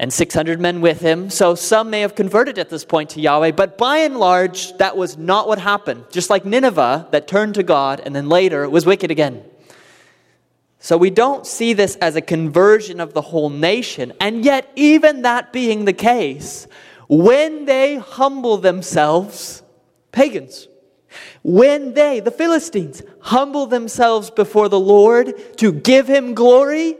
And 0.00 0.12
600 0.12 0.60
men 0.60 0.80
with 0.80 0.98
him. 0.98 1.30
So 1.30 1.54
some 1.54 1.88
may 1.88 2.00
have 2.00 2.16
converted 2.16 2.58
at 2.58 2.68
this 2.68 2.84
point 2.84 3.10
to 3.10 3.20
Yahweh, 3.20 3.52
but 3.52 3.78
by 3.78 3.98
and 3.98 4.16
large, 4.16 4.76
that 4.78 4.96
was 4.96 5.16
not 5.16 5.46
what 5.46 5.60
happened. 5.60 6.06
Just 6.10 6.30
like 6.30 6.44
Nineveh 6.44 7.06
that 7.12 7.28
turned 7.28 7.54
to 7.54 7.62
God 7.62 8.02
and 8.04 8.12
then 8.12 8.28
later 8.28 8.68
was 8.68 8.84
wicked 8.84 9.12
again. 9.12 9.44
So 10.84 10.98
we 10.98 11.08
don't 11.08 11.46
see 11.46 11.72
this 11.72 11.96
as 11.96 12.14
a 12.14 12.20
conversion 12.20 13.00
of 13.00 13.14
the 13.14 13.22
whole 13.22 13.48
nation. 13.48 14.12
And 14.20 14.44
yet, 14.44 14.70
even 14.76 15.22
that 15.22 15.50
being 15.50 15.86
the 15.86 15.94
case, 15.94 16.66
when 17.08 17.64
they 17.64 17.96
humble 17.96 18.58
themselves, 18.58 19.62
pagans, 20.12 20.68
when 21.42 21.94
they, 21.94 22.20
the 22.20 22.30
Philistines, 22.30 23.00
humble 23.20 23.64
themselves 23.64 24.28
before 24.30 24.68
the 24.68 24.78
Lord 24.78 25.56
to 25.56 25.72
give 25.72 26.06
him 26.06 26.34
glory, 26.34 26.98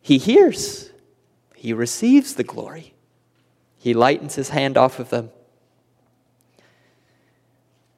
he 0.00 0.18
hears, 0.18 0.92
he 1.56 1.72
receives 1.72 2.34
the 2.34 2.44
glory. 2.44 2.94
He 3.78 3.94
lightens 3.94 4.36
his 4.36 4.50
hand 4.50 4.76
off 4.76 5.00
of 5.00 5.10
them. 5.10 5.30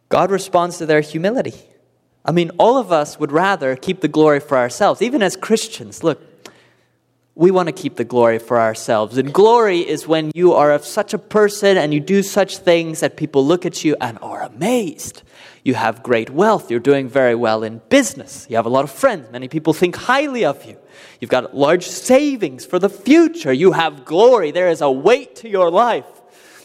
God 0.08 0.30
responds 0.30 0.78
to 0.78 0.86
their 0.86 1.02
humility. 1.02 1.60
I 2.28 2.30
mean, 2.30 2.50
all 2.58 2.76
of 2.76 2.92
us 2.92 3.18
would 3.18 3.32
rather 3.32 3.74
keep 3.74 4.02
the 4.02 4.08
glory 4.08 4.38
for 4.38 4.58
ourselves, 4.58 5.00
even 5.00 5.22
as 5.22 5.34
Christians. 5.34 6.04
Look, 6.04 6.22
we 7.34 7.50
want 7.50 7.68
to 7.68 7.72
keep 7.72 7.96
the 7.96 8.04
glory 8.04 8.38
for 8.38 8.60
ourselves. 8.60 9.16
And 9.16 9.32
glory 9.32 9.78
is 9.78 10.06
when 10.06 10.30
you 10.34 10.52
are 10.52 10.70
of 10.70 10.84
such 10.84 11.14
a 11.14 11.18
person 11.18 11.78
and 11.78 11.94
you 11.94 12.00
do 12.00 12.22
such 12.22 12.58
things 12.58 13.00
that 13.00 13.16
people 13.16 13.46
look 13.46 13.64
at 13.64 13.82
you 13.82 13.96
and 13.98 14.18
are 14.20 14.42
amazed. 14.42 15.22
You 15.64 15.72
have 15.72 16.02
great 16.02 16.28
wealth. 16.28 16.70
You're 16.70 16.80
doing 16.80 17.08
very 17.08 17.34
well 17.34 17.62
in 17.62 17.80
business. 17.88 18.46
You 18.50 18.56
have 18.56 18.66
a 18.66 18.68
lot 18.68 18.84
of 18.84 18.90
friends. 18.90 19.32
Many 19.32 19.48
people 19.48 19.72
think 19.72 19.96
highly 19.96 20.44
of 20.44 20.62
you. 20.66 20.76
You've 21.20 21.30
got 21.30 21.56
large 21.56 21.86
savings 21.86 22.66
for 22.66 22.78
the 22.78 22.90
future. 22.90 23.54
You 23.54 23.72
have 23.72 24.04
glory. 24.04 24.50
There 24.50 24.68
is 24.68 24.82
a 24.82 24.90
weight 24.90 25.36
to 25.36 25.48
your 25.48 25.70
life. 25.70 26.04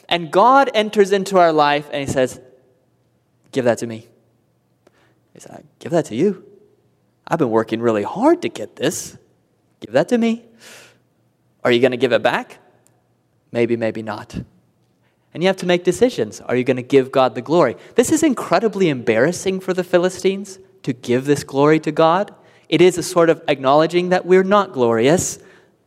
And 0.10 0.30
God 0.30 0.70
enters 0.74 1.14
into 1.14 1.38
our 1.38 1.54
life 1.54 1.88
and 1.94 2.06
He 2.06 2.12
says, 2.12 2.42
Give 3.54 3.64
that 3.64 3.78
to 3.78 3.88
me. 3.88 4.10
He 5.34 5.40
said, 5.40 5.52
I 5.52 5.64
give 5.80 5.92
that 5.92 6.06
to 6.06 6.16
you. 6.16 6.46
I've 7.28 7.40
been 7.40 7.50
working 7.50 7.82
really 7.82 8.04
hard 8.04 8.42
to 8.44 8.50
get 8.50 8.76
this. 8.76 9.18
Give 9.80 9.94
that 9.94 10.10
to 10.10 10.18
me. 10.18 10.46
Are 11.64 11.72
you 11.72 11.80
going 11.80 11.92
to 11.92 11.98
give 11.98 12.12
it 12.12 12.22
back? 12.22 12.60
Maybe, 13.52 13.78
maybe 13.78 14.02
not. 14.02 14.36
And 15.34 15.42
you 15.42 15.48
have 15.48 15.58
to 15.58 15.66
make 15.66 15.84
decisions. 15.84 16.42
Are 16.42 16.56
you 16.56 16.64
going 16.64 16.78
to 16.78 16.84
give 16.84 17.12
God 17.12 17.34
the 17.34 17.42
glory? 17.42 17.76
This 17.96 18.12
is 18.12 18.22
incredibly 18.22 18.90
embarrassing 18.90 19.62
for 19.62 19.74
the 19.74 19.84
Philistines 19.84 20.60
to 20.84 20.94
give 20.94 21.26
this 21.26 21.44
glory 21.44 21.80
to 21.80 21.92
God. 21.92 22.34
It 22.70 22.82
is 22.82 22.98
a 22.98 23.04
sort 23.04 23.30
of 23.30 23.42
acknowledging 23.48 24.10
that 24.10 24.26
we're 24.26 24.44
not 24.44 24.74
glorious 24.74 25.40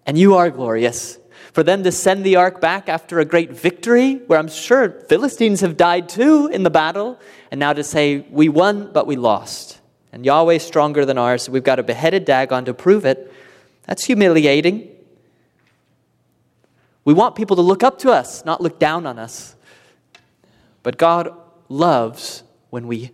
and 0.06 0.18
you 0.18 0.34
are 0.34 0.50
glorious. 0.50 1.18
For 1.56 1.62
them 1.62 1.84
to 1.84 1.90
send 1.90 2.22
the 2.22 2.36
ark 2.36 2.60
back 2.60 2.86
after 2.86 3.18
a 3.18 3.24
great 3.24 3.50
victory, 3.50 4.16
where 4.26 4.38
I'm 4.38 4.46
sure 4.46 4.90
Philistines 4.90 5.62
have 5.62 5.78
died 5.78 6.06
too 6.06 6.48
in 6.48 6.64
the 6.64 6.70
battle, 6.70 7.18
and 7.50 7.58
now 7.58 7.72
to 7.72 7.82
say, 7.82 8.26
we 8.30 8.50
won, 8.50 8.92
but 8.92 9.06
we 9.06 9.16
lost. 9.16 9.80
And 10.12 10.22
Yahweh's 10.22 10.62
stronger 10.62 11.06
than 11.06 11.16
ours, 11.16 11.44
so 11.44 11.52
we've 11.52 11.64
got 11.64 11.78
a 11.78 11.82
beheaded 11.82 12.26
Dagon 12.26 12.66
to 12.66 12.74
prove 12.74 13.06
it. 13.06 13.32
That's 13.84 14.04
humiliating. 14.04 14.86
We 17.06 17.14
want 17.14 17.36
people 17.36 17.56
to 17.56 17.62
look 17.62 17.82
up 17.82 18.00
to 18.00 18.10
us, 18.10 18.44
not 18.44 18.60
look 18.60 18.78
down 18.78 19.06
on 19.06 19.18
us. 19.18 19.56
But 20.82 20.98
God 20.98 21.34
loves 21.70 22.42
when 22.68 22.86
we 22.86 23.12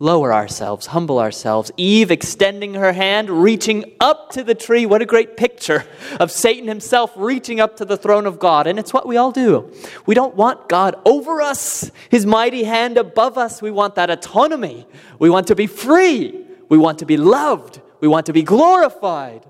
lower 0.00 0.32
ourselves, 0.32 0.86
humble 0.86 1.18
ourselves. 1.18 1.72
Eve 1.76 2.10
extending 2.10 2.74
her 2.74 2.92
hand, 2.92 3.28
reaching 3.28 3.96
up 4.00 4.30
to 4.30 4.44
the 4.44 4.54
tree. 4.54 4.86
What 4.86 5.02
a 5.02 5.06
great 5.06 5.36
picture 5.36 5.84
of 6.20 6.30
Satan 6.30 6.68
himself 6.68 7.12
reaching 7.16 7.60
up 7.60 7.76
to 7.76 7.84
the 7.84 7.96
throne 7.96 8.26
of 8.26 8.38
God. 8.38 8.66
And 8.66 8.78
it's 8.78 8.92
what 8.92 9.06
we 9.06 9.16
all 9.16 9.32
do. 9.32 9.72
We 10.06 10.14
don't 10.14 10.36
want 10.36 10.68
God 10.68 10.96
over 11.04 11.42
us, 11.42 11.90
his 12.10 12.24
mighty 12.24 12.64
hand 12.64 12.96
above 12.96 13.36
us. 13.36 13.60
We 13.60 13.70
want 13.70 13.96
that 13.96 14.10
autonomy. 14.10 14.86
We 15.18 15.30
want 15.30 15.48
to 15.48 15.56
be 15.56 15.66
free. 15.66 16.44
We 16.68 16.78
want 16.78 17.00
to 17.00 17.06
be 17.06 17.16
loved. 17.16 17.80
We 18.00 18.08
want 18.08 18.26
to 18.26 18.32
be 18.32 18.42
glorified. 18.42 19.44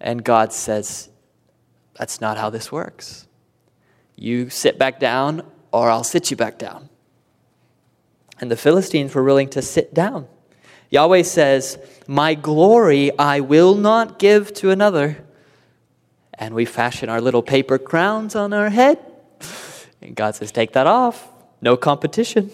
And 0.00 0.24
God 0.24 0.52
says, 0.52 1.10
That's 1.94 2.20
not 2.20 2.36
how 2.36 2.50
this 2.50 2.72
works. 2.72 3.28
You 4.16 4.50
sit 4.50 4.78
back 4.78 4.98
down, 4.98 5.42
or 5.72 5.90
I'll 5.90 6.04
sit 6.04 6.30
you 6.30 6.36
back 6.36 6.58
down. 6.58 6.88
And 8.42 8.50
the 8.50 8.56
Philistines 8.56 9.14
were 9.14 9.22
willing 9.22 9.48
to 9.50 9.62
sit 9.62 9.94
down. 9.94 10.26
Yahweh 10.90 11.22
says, 11.22 11.78
My 12.08 12.34
glory 12.34 13.16
I 13.16 13.38
will 13.38 13.76
not 13.76 14.18
give 14.18 14.52
to 14.54 14.70
another. 14.70 15.24
And 16.34 16.52
we 16.52 16.64
fashion 16.64 17.08
our 17.08 17.20
little 17.20 17.42
paper 17.42 17.78
crowns 17.78 18.34
on 18.34 18.52
our 18.52 18.68
head. 18.68 18.98
And 20.02 20.16
God 20.16 20.34
says, 20.34 20.50
Take 20.50 20.72
that 20.72 20.88
off. 20.88 21.28
No 21.60 21.76
competition. 21.76 22.50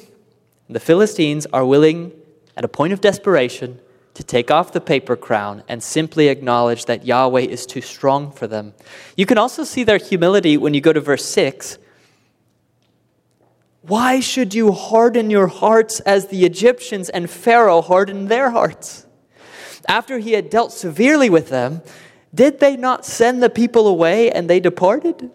The 0.69 0.79
Philistines 0.79 1.47
are 1.55 1.65
willing, 1.65 2.13
at 2.55 2.67
a 2.67 2.69
point 2.69 2.93
of 2.93 3.01
desperation, 3.01 3.81
to 4.13 4.23
take 4.23 4.51
off 4.51 4.73
the 4.73 4.83
paper 4.83 5.17
crown 5.17 5.63
and 5.69 5.83
simply 5.83 6.29
acknowledge 6.29 6.85
that 6.85 7.07
Yahweh 7.07 7.41
is 7.41 7.65
too 7.65 7.81
strong 7.81 8.31
for 8.31 8.47
them. 8.47 8.75
You 9.17 9.25
can 9.25 9.39
also 9.39 9.65
see 9.65 9.85
their 9.85 9.97
humility 9.97 10.59
when 10.59 10.75
you 10.75 10.83
go 10.83 10.93
to 10.93 11.01
verse 11.01 11.25
6. 11.25 11.79
Why 13.89 14.21
should 14.21 14.53
you 14.53 14.73
harden 14.73 15.31
your 15.31 15.47
hearts 15.47 16.01
as 16.01 16.27
the 16.27 16.45
Egyptians 16.45 17.09
and 17.09 17.29
Pharaoh 17.29 17.81
hardened 17.81 18.29
their 18.29 18.51
hearts? 18.51 19.07
After 19.89 20.19
he 20.19 20.33
had 20.33 20.51
dealt 20.51 20.73
severely 20.73 21.31
with 21.31 21.49
them, 21.49 21.81
did 22.35 22.61
they 22.61 22.77
not 22.77 23.07
send 23.07 23.43
the 23.43 23.49
people 23.49 23.89
away 23.89 24.31
and 24.31 24.49
they 24.49 24.61
departed? 24.61 25.31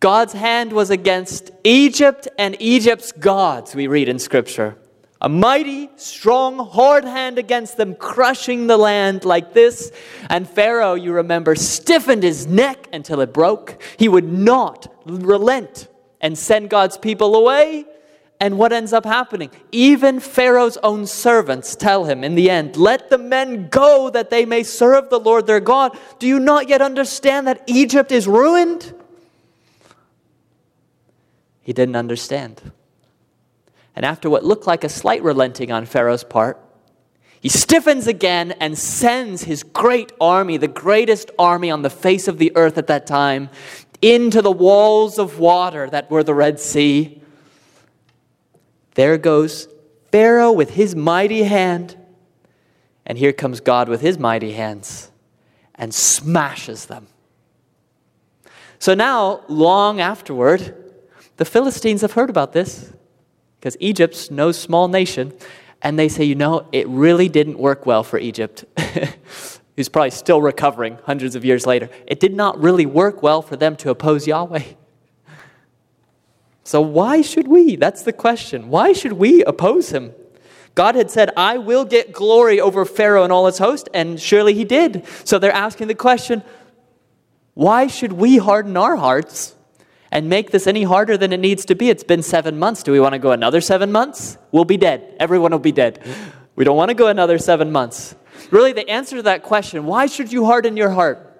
God's 0.00 0.32
hand 0.32 0.72
was 0.72 0.88
against 0.88 1.50
Egypt 1.64 2.26
and 2.38 2.56
Egypt's 2.58 3.12
gods, 3.12 3.74
we 3.74 3.86
read 3.86 4.08
in 4.08 4.18
Scripture. 4.18 4.78
A 5.20 5.28
mighty, 5.28 5.90
strong, 5.96 6.58
hard 6.58 7.04
hand 7.04 7.38
against 7.38 7.76
them, 7.76 7.94
crushing 7.94 8.66
the 8.66 8.76
land 8.76 9.24
like 9.24 9.54
this. 9.54 9.90
And 10.28 10.48
Pharaoh, 10.48 10.94
you 10.94 11.12
remember, 11.12 11.54
stiffened 11.54 12.22
his 12.22 12.46
neck 12.46 12.88
until 12.92 13.20
it 13.22 13.32
broke. 13.32 13.82
He 13.98 14.08
would 14.08 14.30
not 14.30 14.93
relent 15.06 15.88
and 16.20 16.36
send 16.36 16.70
God's 16.70 16.96
people 16.98 17.34
away. 17.34 17.84
And 18.40 18.58
what 18.58 18.72
ends 18.72 18.92
up 18.92 19.04
happening? 19.04 19.50
Even 19.72 20.20
Pharaoh's 20.20 20.76
own 20.82 21.06
servants 21.06 21.76
tell 21.76 22.04
him 22.04 22.24
in 22.24 22.34
the 22.34 22.50
end, 22.50 22.76
Let 22.76 23.08
the 23.08 23.18
men 23.18 23.68
go 23.68 24.10
that 24.10 24.30
they 24.30 24.44
may 24.44 24.62
serve 24.62 25.08
the 25.08 25.20
Lord 25.20 25.46
their 25.46 25.60
God. 25.60 25.96
Do 26.18 26.26
you 26.26 26.38
not 26.38 26.68
yet 26.68 26.82
understand 26.82 27.46
that 27.46 27.62
Egypt 27.66 28.10
is 28.10 28.26
ruined? 28.26 28.94
He 31.62 31.72
didn't 31.72 31.96
understand. 31.96 32.72
And 33.96 34.04
after 34.04 34.28
what 34.28 34.44
looked 34.44 34.66
like 34.66 34.84
a 34.84 34.88
slight 34.88 35.22
relenting 35.22 35.70
on 35.70 35.86
Pharaoh's 35.86 36.24
part, 36.24 36.60
he 37.40 37.48
stiffens 37.50 38.06
again 38.06 38.52
and 38.52 38.76
sends 38.76 39.44
his 39.44 39.62
great 39.62 40.12
army, 40.18 40.56
the 40.56 40.66
greatest 40.66 41.30
army 41.38 41.70
on 41.70 41.82
the 41.82 41.90
face 41.90 42.26
of 42.26 42.38
the 42.38 42.50
earth 42.56 42.78
at 42.78 42.86
that 42.86 43.06
time, 43.06 43.50
into 44.04 44.42
the 44.42 44.52
walls 44.52 45.18
of 45.18 45.38
water 45.38 45.88
that 45.88 46.10
were 46.10 46.22
the 46.22 46.34
Red 46.34 46.60
Sea. 46.60 47.22
There 48.96 49.16
goes 49.16 49.66
Pharaoh 50.12 50.52
with 50.52 50.74
his 50.74 50.94
mighty 50.94 51.44
hand, 51.44 51.96
and 53.06 53.16
here 53.16 53.32
comes 53.32 53.60
God 53.60 53.88
with 53.88 54.02
his 54.02 54.18
mighty 54.18 54.52
hands 54.52 55.10
and 55.74 55.94
smashes 55.94 56.84
them. 56.84 57.06
So 58.78 58.92
now, 58.92 59.40
long 59.48 60.02
afterward, 60.02 60.74
the 61.38 61.46
Philistines 61.46 62.02
have 62.02 62.12
heard 62.12 62.28
about 62.28 62.52
this 62.52 62.92
because 63.58 63.74
Egypt's 63.80 64.30
no 64.30 64.52
small 64.52 64.86
nation, 64.86 65.32
and 65.80 65.98
they 65.98 66.10
say, 66.10 66.24
you 66.24 66.34
know, 66.34 66.68
it 66.72 66.86
really 66.88 67.30
didn't 67.30 67.58
work 67.58 67.86
well 67.86 68.02
for 68.04 68.18
Egypt. 68.18 68.66
Who's 69.76 69.88
probably 69.88 70.10
still 70.10 70.40
recovering 70.40 70.98
hundreds 71.04 71.34
of 71.34 71.44
years 71.44 71.66
later. 71.66 71.90
It 72.06 72.20
did 72.20 72.34
not 72.34 72.60
really 72.62 72.86
work 72.86 73.22
well 73.22 73.42
for 73.42 73.56
them 73.56 73.76
to 73.76 73.90
oppose 73.90 74.26
Yahweh. 74.26 74.62
So, 76.62 76.80
why 76.80 77.22
should 77.22 77.48
we? 77.48 77.76
That's 77.76 78.02
the 78.02 78.12
question. 78.12 78.68
Why 78.68 78.92
should 78.92 79.14
we 79.14 79.44
oppose 79.44 79.90
him? 79.90 80.14
God 80.74 80.94
had 80.94 81.10
said, 81.10 81.30
I 81.36 81.58
will 81.58 81.84
get 81.84 82.12
glory 82.12 82.60
over 82.60 82.84
Pharaoh 82.84 83.22
and 83.22 83.32
all 83.32 83.46
his 83.46 83.58
host, 83.58 83.88
and 83.94 84.20
surely 84.20 84.54
he 84.54 84.64
did. 84.64 85.06
So 85.24 85.38
they're 85.38 85.52
asking 85.52 85.88
the 85.88 85.94
question 85.94 86.42
why 87.54 87.86
should 87.86 88.12
we 88.12 88.38
harden 88.38 88.76
our 88.76 88.96
hearts 88.96 89.54
and 90.10 90.28
make 90.28 90.50
this 90.50 90.66
any 90.66 90.84
harder 90.84 91.16
than 91.16 91.32
it 91.32 91.40
needs 91.40 91.64
to 91.66 91.74
be. 91.74 91.90
It's 91.90 92.04
been 92.04 92.22
seven 92.22 92.58
months. 92.58 92.82
Do 92.82 92.92
we 92.92 93.00
want 93.00 93.14
to 93.14 93.18
go 93.18 93.32
another 93.32 93.60
seven 93.60 93.92
months? 93.92 94.38
We'll 94.52 94.64
be 94.64 94.76
dead. 94.76 95.14
Everyone 95.18 95.50
will 95.52 95.58
be 95.58 95.72
dead. 95.72 96.00
We 96.56 96.64
don't 96.64 96.76
want 96.76 96.90
to 96.90 96.94
go 96.94 97.08
another 97.08 97.38
seven 97.38 97.72
months. 97.72 98.14
Really, 98.50 98.72
the 98.72 98.88
answer 98.88 99.16
to 99.16 99.22
that 99.22 99.42
question, 99.42 99.86
why 99.86 100.06
should 100.06 100.32
you 100.32 100.44
harden 100.44 100.76
your 100.76 100.90
heart? 100.90 101.30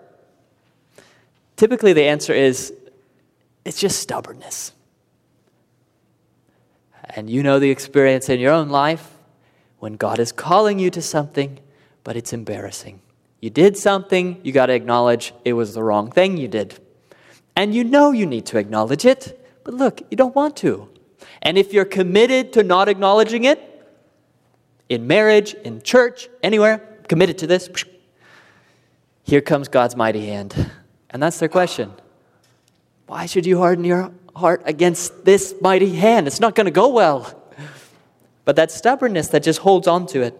Typically, 1.56 1.92
the 1.92 2.04
answer 2.04 2.32
is 2.32 2.72
it's 3.64 3.78
just 3.78 4.00
stubbornness. 4.00 4.72
And 7.10 7.30
you 7.30 7.42
know 7.42 7.58
the 7.58 7.70
experience 7.70 8.28
in 8.28 8.40
your 8.40 8.52
own 8.52 8.70
life 8.70 9.10
when 9.78 9.94
God 9.94 10.18
is 10.18 10.32
calling 10.32 10.78
you 10.78 10.90
to 10.90 11.02
something, 11.02 11.60
but 12.02 12.16
it's 12.16 12.32
embarrassing. 12.32 13.00
You 13.40 13.50
did 13.50 13.76
something, 13.76 14.40
you 14.42 14.52
got 14.52 14.66
to 14.66 14.74
acknowledge 14.74 15.34
it 15.44 15.52
was 15.52 15.74
the 15.74 15.82
wrong 15.82 16.10
thing 16.10 16.36
you 16.36 16.48
did. 16.48 16.78
And 17.54 17.74
you 17.74 17.84
know 17.84 18.10
you 18.10 18.26
need 18.26 18.46
to 18.46 18.58
acknowledge 18.58 19.04
it, 19.04 19.46
but 19.62 19.74
look, 19.74 20.00
you 20.10 20.16
don't 20.16 20.34
want 20.34 20.56
to. 20.58 20.88
And 21.42 21.58
if 21.58 21.72
you're 21.72 21.84
committed 21.84 22.52
to 22.54 22.62
not 22.62 22.88
acknowledging 22.88 23.44
it, 23.44 23.70
in 24.88 25.06
marriage, 25.06 25.54
in 25.54 25.82
church, 25.82 26.28
anywhere, 26.42 26.93
committed 27.08 27.38
to 27.38 27.46
this, 27.46 27.68
here 29.22 29.40
comes 29.40 29.68
God's 29.68 29.96
mighty 29.96 30.26
hand. 30.26 30.70
And 31.10 31.22
that's 31.22 31.38
their 31.38 31.48
question. 31.48 31.92
Why 33.06 33.26
should 33.26 33.46
you 33.46 33.58
harden 33.58 33.84
your 33.84 34.12
heart 34.34 34.62
against 34.64 35.24
this 35.24 35.54
mighty 35.60 35.94
hand? 35.94 36.26
It's 36.26 36.40
not 36.40 36.54
going 36.54 36.66
to 36.66 36.70
go 36.70 36.88
well. 36.88 37.40
But 38.44 38.56
that 38.56 38.70
stubbornness 38.70 39.28
that 39.28 39.42
just 39.42 39.60
holds 39.60 39.86
on 39.86 40.06
to 40.08 40.22
it. 40.22 40.38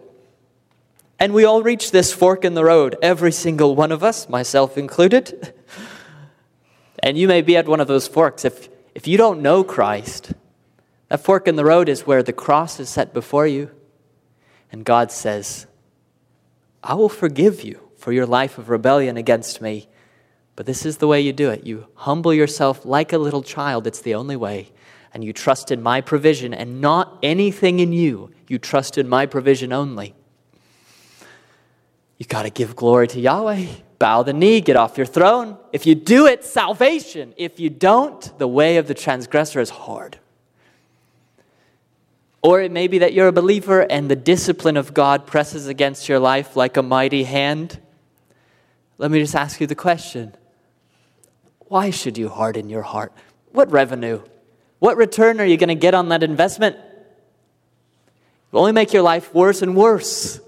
And 1.19 1.33
we 1.33 1.45
all 1.45 1.63
reach 1.63 1.91
this 1.91 2.11
fork 2.11 2.43
in 2.43 2.55
the 2.55 2.65
road, 2.65 2.97
every 3.01 3.31
single 3.31 3.75
one 3.75 3.91
of 3.91 4.03
us, 4.03 4.27
myself 4.27 4.77
included. 4.77 5.53
And 6.99 7.17
you 7.17 7.27
may 7.27 7.41
be 7.41 7.55
at 7.55 7.67
one 7.67 7.79
of 7.79 7.87
those 7.87 8.07
forks. 8.07 8.43
If, 8.43 8.67
if 8.93 9.07
you 9.07 9.17
don't 9.17 9.41
know 9.41 9.63
Christ, 9.63 10.33
that 11.09 11.21
fork 11.23 11.47
in 11.47 11.55
the 11.55 11.65
road 11.65 11.87
is 11.87 12.05
where 12.05 12.23
the 12.23 12.33
cross 12.33 12.79
is 12.79 12.89
set 12.89 13.13
before 13.13 13.47
you. 13.47 13.71
And 14.71 14.83
God 14.83 15.11
says, 15.11 15.67
I 16.85 16.93
will 16.93 17.09
forgive 17.09 17.63
you 17.63 17.81
for 17.97 18.11
your 18.13 18.25
life 18.25 18.57
of 18.57 18.69
rebellion 18.69 19.17
against 19.17 19.61
me. 19.61 19.89
But 20.55 20.65
this 20.65 20.85
is 20.85 20.97
the 20.97 21.07
way 21.07 21.19
you 21.19 21.33
do 21.33 21.49
it. 21.49 21.65
You 21.65 21.87
humble 21.95 22.33
yourself 22.33 22.85
like 22.85 23.11
a 23.11 23.17
little 23.17 23.43
child. 23.43 23.87
It's 23.87 24.01
the 24.01 24.15
only 24.15 24.35
way. 24.35 24.71
And 25.13 25.23
you 25.23 25.33
trust 25.33 25.71
in 25.71 25.81
my 25.81 25.99
provision 25.99 26.53
and 26.53 26.79
not 26.79 27.17
anything 27.21 27.79
in 27.79 27.91
you. 27.91 28.31
You 28.47 28.59
trust 28.59 28.97
in 28.97 29.09
my 29.09 29.25
provision 29.25 29.73
only. 29.73 30.15
You 32.17 32.25
got 32.25 32.43
to 32.43 32.49
give 32.49 32.75
glory 32.75 33.07
to 33.09 33.19
Yahweh 33.19 33.65
bow 33.99 34.23
the 34.23 34.33
knee, 34.33 34.61
get 34.61 34.75
off 34.75 34.97
your 34.97 35.05
throne. 35.05 35.57
If 35.71 35.85
you 35.85 35.95
do 35.95 36.27
it, 36.27 36.43
salvation. 36.43 37.33
If 37.37 37.59
you 37.59 37.69
don't, 37.69 38.37
the 38.37 38.47
way 38.47 38.77
of 38.77 38.87
the 38.87 38.93
transgressor 38.93 39.59
is 39.59 39.69
hard. 39.69 40.19
Or 42.45 42.61
it 42.61 42.71
may 42.71 42.87
be 42.87 42.99
that 42.99 43.13
you're 43.13 43.27
a 43.27 43.31
believer 43.31 43.81
and 43.81 44.07
the 44.07 44.15
discipline 44.15 44.77
of 44.77 44.93
God 44.93 45.25
presses 45.25 45.65
against 45.65 46.07
your 46.07 46.19
life 46.19 46.55
like 46.55 46.77
a 46.77 46.83
mighty 46.83 47.23
hand. 47.23 47.79
Let 48.99 49.09
me 49.09 49.19
just 49.19 49.33
ask 49.33 49.59
you 49.59 49.65
the 49.65 49.73
question 49.73 50.35
why 51.61 51.89
should 51.89 52.19
you 52.19 52.29
harden 52.29 52.69
your 52.69 52.83
heart? 52.83 53.11
What 53.51 53.71
revenue? 53.71 54.21
What 54.77 54.95
return 54.95 55.41
are 55.41 55.45
you 55.45 55.57
going 55.57 55.69
to 55.69 55.73
get 55.73 55.95
on 55.95 56.09
that 56.09 56.21
investment? 56.21 56.75
It 56.75 56.83
will 58.51 58.59
only 58.59 58.73
make 58.73 58.93
your 58.93 59.01
life 59.01 59.33
worse 59.33 59.63
and 59.63 59.75
worse. 59.75 60.39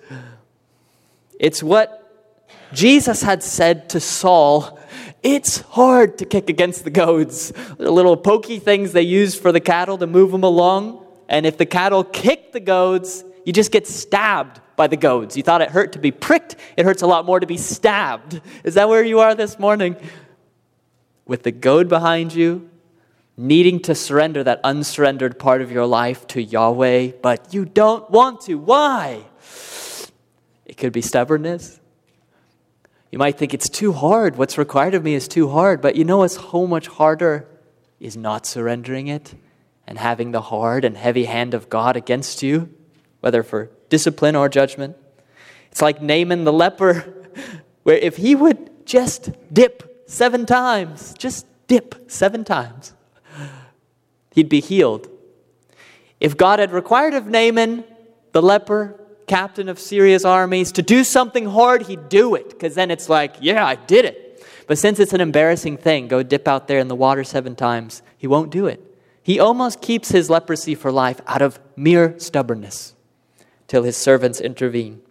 It's 1.40 1.64
what 1.64 2.32
Jesus 2.74 3.24
had 3.24 3.42
said 3.42 3.90
to 3.90 4.00
Saul, 4.00 4.80
It's 5.24 5.62
hard 5.62 6.20
to 6.20 6.26
kick 6.26 6.48
against 6.48 6.84
the 6.84 6.92
goads. 6.92 7.52
The 7.80 7.90
little 7.90 8.18
pokey 8.18 8.60
things 8.60 8.94
they 8.94 9.02
use 9.02 9.34
for 9.34 9.52
the 9.52 9.60
cattle 9.60 9.98
to 9.98 10.06
move 10.06 10.32
them 10.32 10.44
along. 10.44 11.06
And 11.30 11.46
if 11.46 11.58
the 11.58 11.66
cattle 11.66 12.04
kick 12.04 12.52
the 12.52 12.60
goads, 12.60 13.24
you 13.46 13.54
just 13.54 13.72
get 13.72 13.88
stabbed 13.88 14.62
by 14.76 14.88
the 14.88 14.98
goads. 14.98 15.36
You 15.36 15.44
thought 15.44 15.62
it 15.62 15.70
hurt 15.70 15.94
to 15.94 16.00
be 16.00 16.12
pricked, 16.12 16.56
it 16.78 16.86
hurts 16.86 17.02
a 17.02 17.08
lot 17.08 17.26
more 17.26 17.40
to 17.40 17.48
be 17.48 17.58
stabbed. 17.58 18.42
Is 18.64 18.76
that 18.76 18.88
where 18.88 19.04
you 19.04 19.20
are 19.20 19.36
this 19.36 19.60
morning? 19.60 19.96
With 21.26 21.44
the 21.44 21.52
goad 21.52 21.90
behind 21.90 22.34
you, 22.34 22.70
needing 23.36 23.80
to 23.82 23.96
surrender 23.96 24.44
that 24.44 24.62
unsurrendered 24.64 25.38
part 25.38 25.62
of 25.62 25.72
your 25.72 25.86
life 25.86 26.26
to 26.28 26.42
Yahweh, 26.42 27.12
but 27.22 27.54
you 27.54 27.66
don't 27.66 28.10
want 28.10 28.42
to. 28.42 28.56
Why? 28.56 29.26
It 30.66 30.78
could 30.78 30.94
be 30.94 31.02
stubbornness. 31.02 31.80
You 33.12 33.20
might 33.20 33.38
think 33.38 33.54
it's 33.54 33.70
too 33.70 33.94
hard. 33.94 34.36
What's 34.36 34.58
required 34.58 34.94
of 34.94 35.04
me 35.04 35.14
is 35.14 35.28
too 35.28 35.50
hard. 35.50 35.82
But 35.82 35.96
you 35.96 36.04
know 36.04 36.18
what's 36.18 36.36
so 36.36 36.68
much 36.68 36.88
harder 36.88 37.48
is 38.00 38.18
not 38.18 38.46
surrendering 38.46 39.08
it 39.08 39.34
and 39.88 39.98
having 39.98 40.32
the 40.32 40.42
hard 40.42 40.84
and 40.84 40.98
heavy 40.98 41.26
hand 41.26 41.54
of 41.54 41.70
God 41.70 41.96
against 41.96 42.44
you, 42.44 42.70
whether 43.22 43.42
for 43.44 43.72
discipline 43.90 44.36
or 44.36 44.50
judgment. 44.50 44.98
It's 45.72 45.82
like 45.82 46.02
Naaman 46.02 46.44
the 46.44 46.54
leper, 46.54 47.14
where 47.84 47.98
if 47.98 48.18
he 48.18 48.36
would 48.36 48.86
just 48.86 49.32
dip 49.54 50.04
seven 50.08 50.46
times, 50.46 51.14
just 51.18 51.46
dip 51.68 52.10
seven 52.10 52.44
times, 52.44 52.94
he'd 54.32 54.50
be 54.50 54.60
healed. 54.60 55.10
If 56.20 56.36
God 56.36 56.60
had 56.60 56.72
required 56.72 57.14
of 57.14 57.28
Naaman, 57.28 57.84
the 58.32 58.42
leper, 58.42 59.00
captain 59.28 59.70
of 59.70 59.80
Syria's 59.80 60.26
armies, 60.26 60.72
to 60.74 60.82
do 60.82 61.04
something 61.04 61.46
hard, 61.46 61.84
he'd 61.84 62.10
do 62.10 62.36
it, 62.36 62.50
because 62.50 62.76
then 62.76 62.92
it's 62.92 63.10
like, 63.10 63.36
yeah, 63.40 63.66
I 63.66 63.76
did 63.76 64.06
it. 64.06 64.46
But 64.68 64.78
since 64.78 65.00
it's 65.00 65.14
an 65.14 65.22
embarrassing 65.22 65.78
thing, 65.78 66.08
go 66.08 66.24
dip 66.24 66.48
out 66.48 66.68
there 66.68 66.80
in 66.80 66.88
the 66.88 66.96
water 66.96 67.24
seven 67.24 67.56
times, 67.56 68.02
he 68.18 68.28
won't 68.28 68.52
do 68.52 68.68
it. 68.68 68.87
He 69.28 69.42
almost 69.42 69.82
keeps 69.82 70.08
his 70.08 70.30
leprosy 70.30 70.74
for 70.74 70.90
life 70.90 71.20
out 71.28 71.42
of 71.42 71.60
mere 71.76 72.18
stubbornness 72.18 72.96
till 73.68 73.84
his 73.84 73.98
servants 73.98 74.40
intervene. 74.40 75.02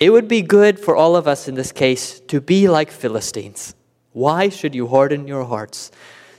It 0.00 0.10
would 0.10 0.26
be 0.26 0.42
good 0.42 0.80
for 0.80 0.96
all 0.96 1.14
of 1.14 1.28
us 1.28 1.46
in 1.46 1.54
this 1.54 1.70
case 1.70 2.18
to 2.26 2.40
be 2.40 2.66
like 2.66 2.90
Philistines. 2.90 3.76
Why 4.12 4.48
should 4.48 4.74
you 4.74 4.88
harden 4.88 5.28
your 5.28 5.44
hearts? 5.44 5.92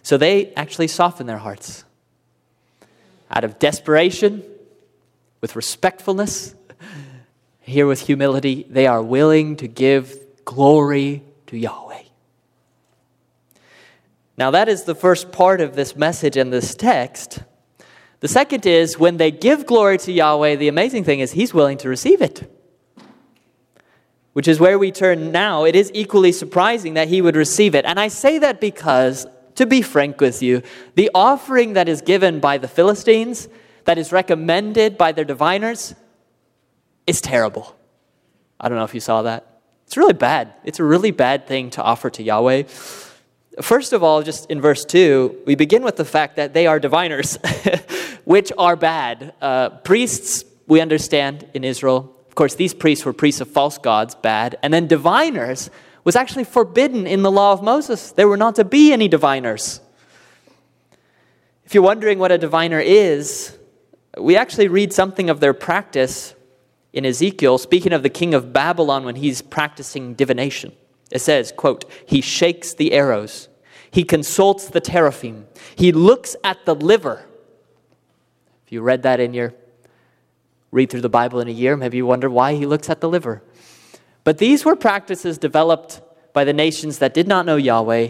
So 0.04 0.18
they 0.18 0.54
actually 0.56 0.90
soften 0.90 1.28
their 1.28 1.38
hearts. 1.38 1.86
Out 3.32 3.46
of 3.46 3.58
desperation, 3.58 4.44
with 5.40 5.56
respectfulness, 5.56 6.56
here 7.62 7.88
with 7.88 8.02
humility, 8.02 8.68
they 8.70 8.86
are 8.86 9.02
willing 9.02 9.56
to 9.56 9.70
give 9.70 10.14
glory 10.44 11.24
to 11.46 11.58
Yahweh. 11.58 12.07
Now, 14.38 14.52
that 14.52 14.70
is 14.70 14.84
the 14.84 14.96
first 14.96 15.32
part 15.32 15.62
of 15.62 15.76
this 15.76 15.96
message 15.96 16.38
and 16.38 16.54
this 16.54 16.76
text. 16.76 17.40
The 18.20 18.28
second 18.28 18.66
is 18.66 19.00
when 19.00 19.18
they 19.18 19.32
give 19.32 19.66
glory 19.66 19.98
to 20.00 20.12
Yahweh, 20.12 20.56
the 20.56 20.68
amazing 20.68 21.04
thing 21.04 21.20
is 21.20 21.32
He's 21.32 21.54
willing 21.54 21.78
to 21.80 21.90
receive 21.90 22.22
it 22.22 22.52
which 24.38 24.48
is 24.48 24.60
where 24.60 24.78
we 24.78 24.92
turn 24.92 25.32
now, 25.32 25.64
it 25.64 25.76
is 25.76 25.90
equally 25.96 26.32
surprising 26.32 26.94
that 26.94 27.08
he 27.08 27.24
would 27.24 27.36
receive 27.36 27.74
it. 27.74 27.86
And 27.86 28.00
I 28.00 28.08
say 28.08 28.38
that 28.38 28.62
because, 28.62 29.26
to 29.56 29.66
be 29.66 29.82
frank 29.82 30.22
with 30.22 30.44
you, 30.44 30.62
the 30.94 31.10
offering 31.16 31.74
that 31.74 31.90
is 31.90 32.04
given 32.04 32.40
by 32.40 32.60
the 32.60 32.68
Philistines, 32.68 33.50
that 33.86 33.98
is 33.98 34.12
recommended 34.12 34.96
by 34.96 35.12
their 35.12 35.26
diviners, 35.26 35.96
is 37.08 37.20
terrible. 37.20 37.76
I 38.60 38.70
don't 38.70 38.78
know 38.78 38.84
if 38.84 38.94
you 38.94 39.00
saw 39.00 39.24
that. 39.24 39.60
It's 39.88 39.98
really 39.98 40.14
bad. 40.14 40.54
It's 40.64 40.80
a 40.80 40.84
really 40.84 41.10
bad 41.10 41.48
thing 41.48 41.72
to 41.72 41.82
offer 41.82 42.12
to 42.12 42.22
Yahweh. 42.22 42.66
First 43.62 43.92
of 43.92 44.04
all, 44.04 44.22
just 44.22 44.52
in 44.52 44.62
verse 44.62 44.86
2, 44.86 45.44
we 45.48 45.56
begin 45.56 45.82
with 45.84 45.96
the 45.96 46.06
fact 46.06 46.36
that 46.36 46.54
they 46.54 46.68
are 46.68 46.80
diviners, 46.80 47.38
which 48.24 48.52
are 48.58 48.76
bad. 48.76 49.34
Uh, 49.42 49.70
priests, 49.70 50.46
we 50.68 50.80
understand 50.80 51.48
in 51.56 51.64
Israel, 51.64 52.16
of 52.28 52.36
course, 52.36 52.54
these 52.54 52.76
priests 52.76 53.04
were 53.04 53.14
priests 53.14 53.42
of 53.42 53.50
false 53.50 53.80
gods, 53.80 54.14
bad. 54.14 54.60
And 54.62 54.72
then 54.72 54.86
diviners 54.86 55.72
was 56.04 56.16
actually 56.16 56.44
forbidden 56.44 57.08
in 57.08 57.24
the 57.24 57.32
law 57.32 57.52
of 57.52 57.64
Moses. 57.64 58.12
There 58.12 58.28
were 58.28 58.38
not 58.38 58.56
to 58.56 58.64
be 58.64 58.94
any 58.94 59.08
diviners. 59.08 59.82
If 61.66 61.74
you're 61.74 61.84
wondering 61.84 62.20
what 62.20 62.32
a 62.32 62.38
diviner 62.38 62.80
is, 62.80 63.58
we 64.20 64.38
actually 64.38 64.68
read 64.68 64.94
something 64.94 65.32
of 65.32 65.40
their 65.40 65.54
practice 65.54 66.36
in 66.94 67.06
Ezekiel, 67.06 67.58
speaking 67.58 67.92
of 67.92 68.04
the 68.04 68.10
king 68.10 68.34
of 68.34 68.54
Babylon 68.54 69.04
when 69.04 69.16
he's 69.16 69.42
practicing 69.42 70.14
divination. 70.14 70.74
It 71.12 71.20
says, 71.20 71.54
quote, 71.56 71.86
he 72.06 72.22
shakes 72.22 72.74
the 72.74 72.94
arrows. 72.94 73.48
He 73.90 74.04
consults 74.04 74.68
the 74.68 74.82
teraphim. 74.82 75.48
He 75.76 75.92
looks 75.92 76.36
at 76.44 76.66
the 76.66 76.76
liver. 76.76 77.26
If 78.66 78.72
you 78.72 78.82
read 78.82 79.04
that 79.04 79.20
in 79.20 79.34
your 79.34 79.54
read 80.72 80.90
through 80.90 81.02
the 81.02 81.10
Bible 81.10 81.40
in 81.40 81.48
a 81.48 81.52
year, 81.52 81.78
maybe 81.78 81.98
you 81.98 82.06
wonder 82.06 82.30
why 82.30 82.54
he 82.54 82.66
looks 82.66 82.90
at 82.90 83.00
the 83.00 83.08
liver. 83.08 83.42
But 84.24 84.38
these 84.38 84.66
were 84.66 84.76
practices 84.76 85.38
developed 85.38 86.02
by 86.34 86.44
the 86.44 86.54
nations 86.54 87.00
that 87.00 87.14
did 87.14 87.28
not 87.28 87.46
know 87.46 87.56
Yahweh, 87.56 88.10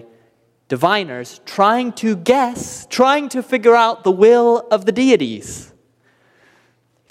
diviners 0.68 1.40
trying 1.46 1.94
to 1.94 2.16
guess, 2.16 2.88
trying 2.90 3.30
to 3.30 3.44
figure 3.44 3.76
out 3.76 4.04
the 4.04 4.12
will 4.12 4.68
of 4.72 4.86
the 4.86 4.92
deities. 4.92 5.72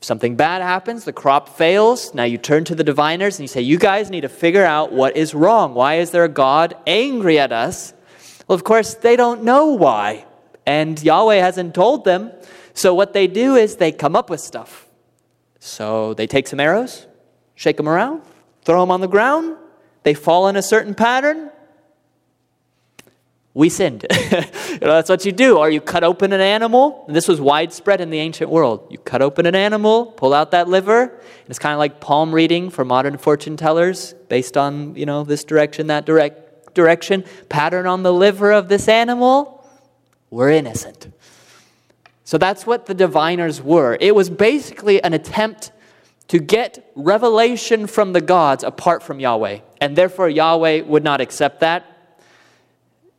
Something 0.06 0.36
bad 0.36 0.62
happens, 0.62 1.02
the 1.02 1.12
crop 1.12 1.48
fails, 1.48 2.14
now 2.14 2.22
you 2.22 2.38
turn 2.38 2.62
to 2.66 2.76
the 2.76 2.84
diviners 2.84 3.40
and 3.40 3.42
you 3.42 3.48
say, 3.48 3.60
You 3.60 3.76
guys 3.76 4.08
need 4.08 4.20
to 4.20 4.28
figure 4.28 4.64
out 4.64 4.92
what 4.92 5.16
is 5.16 5.34
wrong. 5.34 5.74
Why 5.74 5.96
is 5.96 6.12
there 6.12 6.22
a 6.22 6.28
God 6.28 6.76
angry 6.86 7.40
at 7.40 7.50
us? 7.50 7.92
Well, 8.46 8.54
of 8.54 8.62
course, 8.62 8.94
they 8.94 9.16
don't 9.16 9.42
know 9.42 9.72
why, 9.72 10.24
and 10.64 11.02
Yahweh 11.02 11.38
hasn't 11.38 11.74
told 11.74 12.04
them. 12.04 12.30
So, 12.72 12.94
what 12.94 13.14
they 13.14 13.26
do 13.26 13.56
is 13.56 13.78
they 13.78 13.90
come 13.90 14.14
up 14.14 14.30
with 14.30 14.38
stuff. 14.38 14.86
So 15.58 16.14
they 16.14 16.28
take 16.28 16.46
some 16.46 16.60
arrows, 16.60 17.08
shake 17.56 17.76
them 17.76 17.88
around, 17.88 18.22
throw 18.62 18.82
them 18.82 18.92
on 18.92 19.00
the 19.00 19.08
ground. 19.08 19.56
They 20.04 20.14
fall 20.14 20.46
in 20.46 20.54
a 20.54 20.62
certain 20.62 20.94
pattern. 20.94 21.50
We 23.56 23.70
sinned. 23.70 24.04
you 24.12 24.38
know, 24.82 24.92
that's 24.96 25.08
what 25.08 25.24
you 25.24 25.32
do. 25.32 25.56
Or 25.56 25.70
you 25.70 25.80
cut 25.80 26.04
open 26.04 26.34
an 26.34 26.42
animal. 26.42 27.04
And 27.06 27.16
this 27.16 27.26
was 27.26 27.40
widespread 27.40 28.02
in 28.02 28.10
the 28.10 28.18
ancient 28.18 28.50
world. 28.50 28.86
You 28.90 28.98
cut 28.98 29.22
open 29.22 29.46
an 29.46 29.54
animal, 29.54 30.04
pull 30.04 30.34
out 30.34 30.50
that 30.50 30.68
liver. 30.68 31.18
It's 31.48 31.58
kind 31.58 31.72
of 31.72 31.78
like 31.78 31.98
palm 31.98 32.34
reading 32.34 32.68
for 32.68 32.84
modern 32.84 33.16
fortune 33.16 33.56
tellers, 33.56 34.12
based 34.28 34.58
on 34.58 34.94
you 34.94 35.06
know 35.06 35.24
this 35.24 35.42
direction, 35.42 35.86
that 35.86 36.04
direct 36.04 36.74
direction. 36.74 37.24
Pattern 37.48 37.86
on 37.86 38.02
the 38.02 38.12
liver 38.12 38.52
of 38.52 38.68
this 38.68 38.88
animal. 38.88 39.66
We're 40.28 40.50
innocent. 40.50 41.10
So 42.24 42.36
that's 42.36 42.66
what 42.66 42.84
the 42.84 42.92
diviners 42.92 43.62
were. 43.62 43.96
It 43.98 44.14
was 44.14 44.28
basically 44.28 45.02
an 45.02 45.14
attempt 45.14 45.72
to 46.28 46.38
get 46.38 46.92
revelation 46.94 47.86
from 47.86 48.12
the 48.12 48.20
gods 48.20 48.64
apart 48.64 49.02
from 49.02 49.18
Yahweh. 49.18 49.60
And 49.80 49.96
therefore, 49.96 50.28
Yahweh 50.28 50.82
would 50.82 51.04
not 51.04 51.22
accept 51.22 51.60
that. 51.60 51.95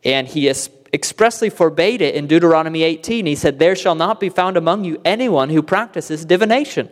And 0.07 0.27
he 0.27 0.49
expressly 0.49 1.51
forbade 1.51 2.01
it 2.01 2.15
in 2.15 2.25
Deuteronomy 2.25 2.81
18. 2.81 3.27
He 3.27 3.35
said, 3.35 3.59
There 3.59 3.75
shall 3.75 3.93
not 3.93 4.19
be 4.19 4.29
found 4.29 4.57
among 4.57 4.85
you 4.85 4.99
anyone 5.05 5.49
who 5.49 5.61
practices 5.61 6.25
divination. 6.25 6.89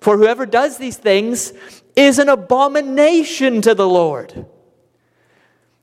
For 0.00 0.16
whoever 0.16 0.46
does 0.46 0.78
these 0.78 0.96
things 0.96 1.52
is 1.96 2.20
an 2.20 2.28
abomination 2.28 3.60
to 3.62 3.74
the 3.74 3.88
Lord. 3.88 4.46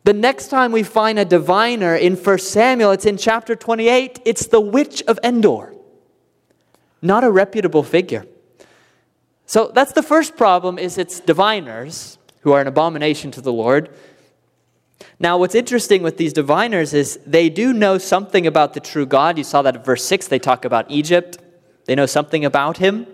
The 0.06 0.14
next 0.14 0.48
time 0.48 0.72
we 0.72 0.84
find 0.84 1.20
a 1.20 1.26
diviner 1.26 1.96
in 1.96 2.16
1 2.16 2.38
Samuel, 2.38 2.92
it's 2.92 3.06
in 3.06 3.18
chapter 3.18 3.56
28. 3.56 4.22
It's 4.24 4.48
the 4.48 4.62
witch 4.62 5.04
of 5.04 5.20
Endor 5.22 5.76
not 7.06 7.24
a 7.24 7.30
reputable 7.30 7.84
figure. 7.84 8.26
So 9.46 9.72
that's 9.74 9.94
the 9.94 10.04
first 10.04 10.36
problem 10.36 10.80
is 10.80 10.98
it's 10.98 11.20
diviners 11.20 12.18
who 12.42 12.52
are 12.52 12.62
an 12.62 12.68
abomination 12.68 13.32
to 13.32 13.42
the 13.42 13.54
Lord. 13.54 13.96
Now, 15.20 15.38
what's 15.38 15.56
interesting 15.56 16.04
with 16.04 16.18
these 16.18 16.34
diviners 16.34 16.94
is 16.94 17.20
they 17.26 17.50
do 17.50 17.74
know 17.74 17.98
something 17.98 18.48
about 18.48 18.74
the 18.74 18.80
true 18.80 19.06
God. 19.06 19.38
You 19.38 19.44
saw 19.44 19.62
that 19.62 19.76
in 19.76 19.84
verse 19.84 20.04
6, 20.04 20.28
they 20.28 20.40
talk 20.40 20.66
about 20.66 20.90
Egypt. 20.90 21.38
They 21.86 21.96
know 21.96 22.06
something 22.06 22.44
about 22.44 22.78
him. 22.78 23.08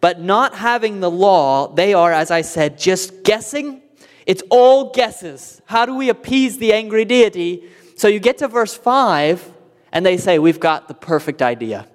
But 0.00 0.20
not 0.20 0.54
having 0.54 1.00
the 1.00 1.10
law, 1.10 1.68
they 1.68 1.94
are, 1.94 2.12
as 2.12 2.30
I 2.30 2.42
said, 2.42 2.78
just 2.78 3.22
guessing. 3.22 3.82
It's 4.26 4.42
all 4.50 4.92
guesses. 4.92 5.62
How 5.66 5.86
do 5.86 5.94
we 5.94 6.08
appease 6.08 6.58
the 6.58 6.72
angry 6.72 7.04
deity? 7.04 7.68
So 7.96 8.08
you 8.08 8.18
get 8.18 8.38
to 8.38 8.48
verse 8.48 8.74
5, 8.74 9.52
and 9.92 10.04
they 10.04 10.16
say, 10.16 10.38
We've 10.38 10.60
got 10.60 10.88
the 10.88 10.94
perfect 10.94 11.40
idea. 11.42 11.86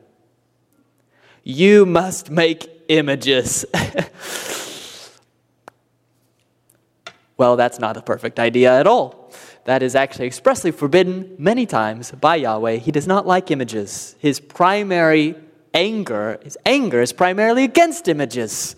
You 1.44 1.86
must 1.86 2.30
make 2.30 2.70
images. 2.88 3.66
well, 7.40 7.56
that's 7.56 7.80
not 7.80 7.96
a 7.96 8.02
perfect 8.02 8.38
idea 8.38 8.78
at 8.78 8.86
all. 8.86 9.32
That 9.64 9.82
is 9.82 9.96
actually 9.96 10.28
expressly 10.28 10.72
forbidden 10.72 11.36
many 11.40 11.66
times 11.66 12.12
by 12.12 12.36
Yahweh. 12.36 12.76
He 12.76 12.92
does 12.92 13.08
not 13.08 13.26
like 13.26 13.50
images. 13.50 14.16
His 14.20 14.42
primary 14.42 15.36
anger, 15.74 16.38
his 16.44 16.58
anger 16.66 17.02
is 17.02 17.14
primarily 17.14 17.64
against 17.64 18.10
images. 18.10 18.76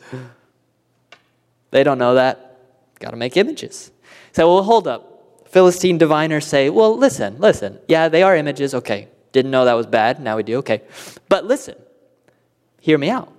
They 1.72 1.84
don't 1.84 1.98
know 1.98 2.14
that. 2.16 2.60
Got 3.00 3.12
to 3.12 3.18
make 3.18 3.36
images. 3.36 3.92
So, 4.34 4.54
well, 4.54 4.64
hold 4.64 4.88
up. 4.88 5.48
Philistine 5.48 5.98
diviners 5.98 6.46
say, 6.46 6.70
well, 6.70 6.96
listen, 6.96 7.40
listen. 7.40 7.80
Yeah, 7.88 8.10
they 8.10 8.22
are 8.22 8.36
images. 8.36 8.76
Okay. 8.76 9.08
Didn't 9.32 9.50
know 9.50 9.66
that 9.66 9.74
was 9.74 9.88
bad. 9.88 10.22
Now 10.22 10.38
we 10.38 10.44
do. 10.44 10.58
Okay. 10.58 10.82
But 11.30 11.46
listen, 11.46 11.76
hear 12.80 12.98
me 12.98 13.10
out 13.10 13.34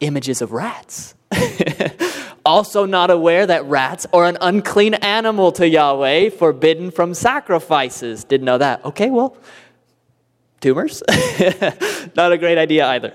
images 0.00 0.42
of 0.42 0.52
rats. 0.52 1.14
also, 2.48 2.86
not 2.86 3.10
aware 3.10 3.46
that 3.46 3.66
rats 3.66 4.06
are 4.10 4.24
an 4.24 4.38
unclean 4.40 4.94
animal 4.94 5.52
to 5.52 5.68
Yahweh, 5.68 6.30
forbidden 6.30 6.90
from 6.90 7.12
sacrifices. 7.12 8.24
Didn't 8.24 8.46
know 8.46 8.56
that. 8.56 8.82
Okay, 8.86 9.10
well, 9.10 9.36
tumors? 10.62 11.02
not 12.16 12.32
a 12.32 12.38
great 12.38 12.56
idea 12.56 12.86
either. 12.86 13.12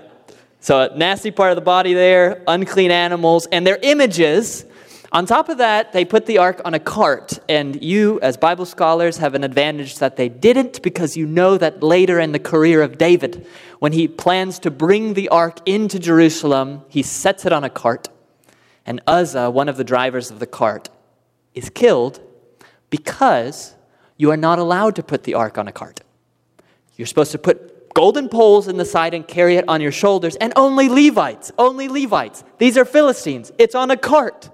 So, 0.60 0.82
a 0.82 0.96
nasty 0.96 1.32
part 1.32 1.50
of 1.50 1.56
the 1.56 1.62
body 1.62 1.94
there, 1.94 2.44
unclean 2.46 2.92
animals, 2.92 3.46
and 3.50 3.66
their 3.66 3.78
images 3.82 4.66
on 5.10 5.26
top 5.26 5.48
of 5.48 5.58
that, 5.58 5.92
they 5.92 6.04
put 6.04 6.26
the 6.26 6.38
ark 6.38 6.60
on 6.64 6.74
a 6.74 6.80
cart, 6.80 7.38
and 7.48 7.80
you, 7.80 8.18
as 8.20 8.36
Bible 8.36 8.66
scholars, 8.66 9.18
have 9.18 9.34
an 9.34 9.44
advantage 9.44 9.98
that 9.98 10.16
they 10.16 10.28
didn't 10.28 10.82
because 10.82 11.16
you 11.16 11.24
know 11.24 11.56
that 11.56 11.84
later 11.84 12.18
in 12.18 12.32
the 12.32 12.40
career 12.40 12.82
of 12.82 12.98
David, 12.98 13.46
when 13.78 13.92
he 13.92 14.08
plans 14.08 14.58
to 14.60 14.72
bring 14.72 15.14
the 15.14 15.28
ark 15.28 15.58
into 15.66 16.00
Jerusalem, 16.00 16.82
he 16.88 17.02
sets 17.02 17.46
it 17.46 17.52
on 17.52 17.62
a 17.62 17.70
cart 17.70 18.08
And 18.86 19.00
Uzzah, 19.06 19.50
one 19.50 19.68
of 19.68 19.76
the 19.76 19.84
drivers 19.84 20.30
of 20.30 20.38
the 20.38 20.46
cart, 20.46 20.90
is 21.54 21.70
killed 21.70 22.20
because 22.90 23.74
you 24.16 24.30
are 24.30 24.36
not 24.36 24.58
allowed 24.58 24.96
to 24.96 25.02
put 25.02 25.24
the 25.24 25.34
ark 25.34 25.58
on 25.58 25.68
a 25.68 25.72
cart. 25.72 26.00
You're 26.96 27.06
supposed 27.06 27.32
to 27.32 27.38
put 27.38 27.92
golden 27.94 28.28
poles 28.28 28.68
in 28.68 28.76
the 28.76 28.84
side 28.84 29.14
and 29.14 29.26
carry 29.26 29.56
it 29.56 29.64
on 29.68 29.80
your 29.80 29.92
shoulders, 29.92 30.36
and 30.36 30.52
only 30.56 30.88
Levites, 30.88 31.52
only 31.58 31.88
Levites. 31.88 32.44
These 32.58 32.76
are 32.76 32.84
Philistines. 32.84 33.52
It's 33.58 33.74
on 33.74 33.90
a 33.90 33.96
cart. 33.96 34.50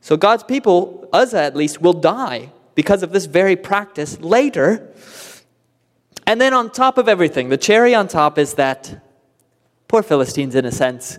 So 0.00 0.16
God's 0.16 0.44
people, 0.44 1.08
Uzzah 1.12 1.40
at 1.40 1.56
least, 1.56 1.80
will 1.80 1.92
die 1.92 2.52
because 2.74 3.02
of 3.02 3.12
this 3.12 3.26
very 3.26 3.56
practice 3.56 4.20
later. 4.20 4.92
And 6.26 6.40
then 6.40 6.52
on 6.52 6.70
top 6.70 6.98
of 6.98 7.08
everything, 7.08 7.48
the 7.48 7.56
cherry 7.56 7.94
on 7.94 8.06
top 8.06 8.38
is 8.38 8.54
that 8.54 9.04
poor 9.88 10.02
Philistines, 10.02 10.54
in 10.54 10.64
a 10.64 10.72
sense, 10.72 11.18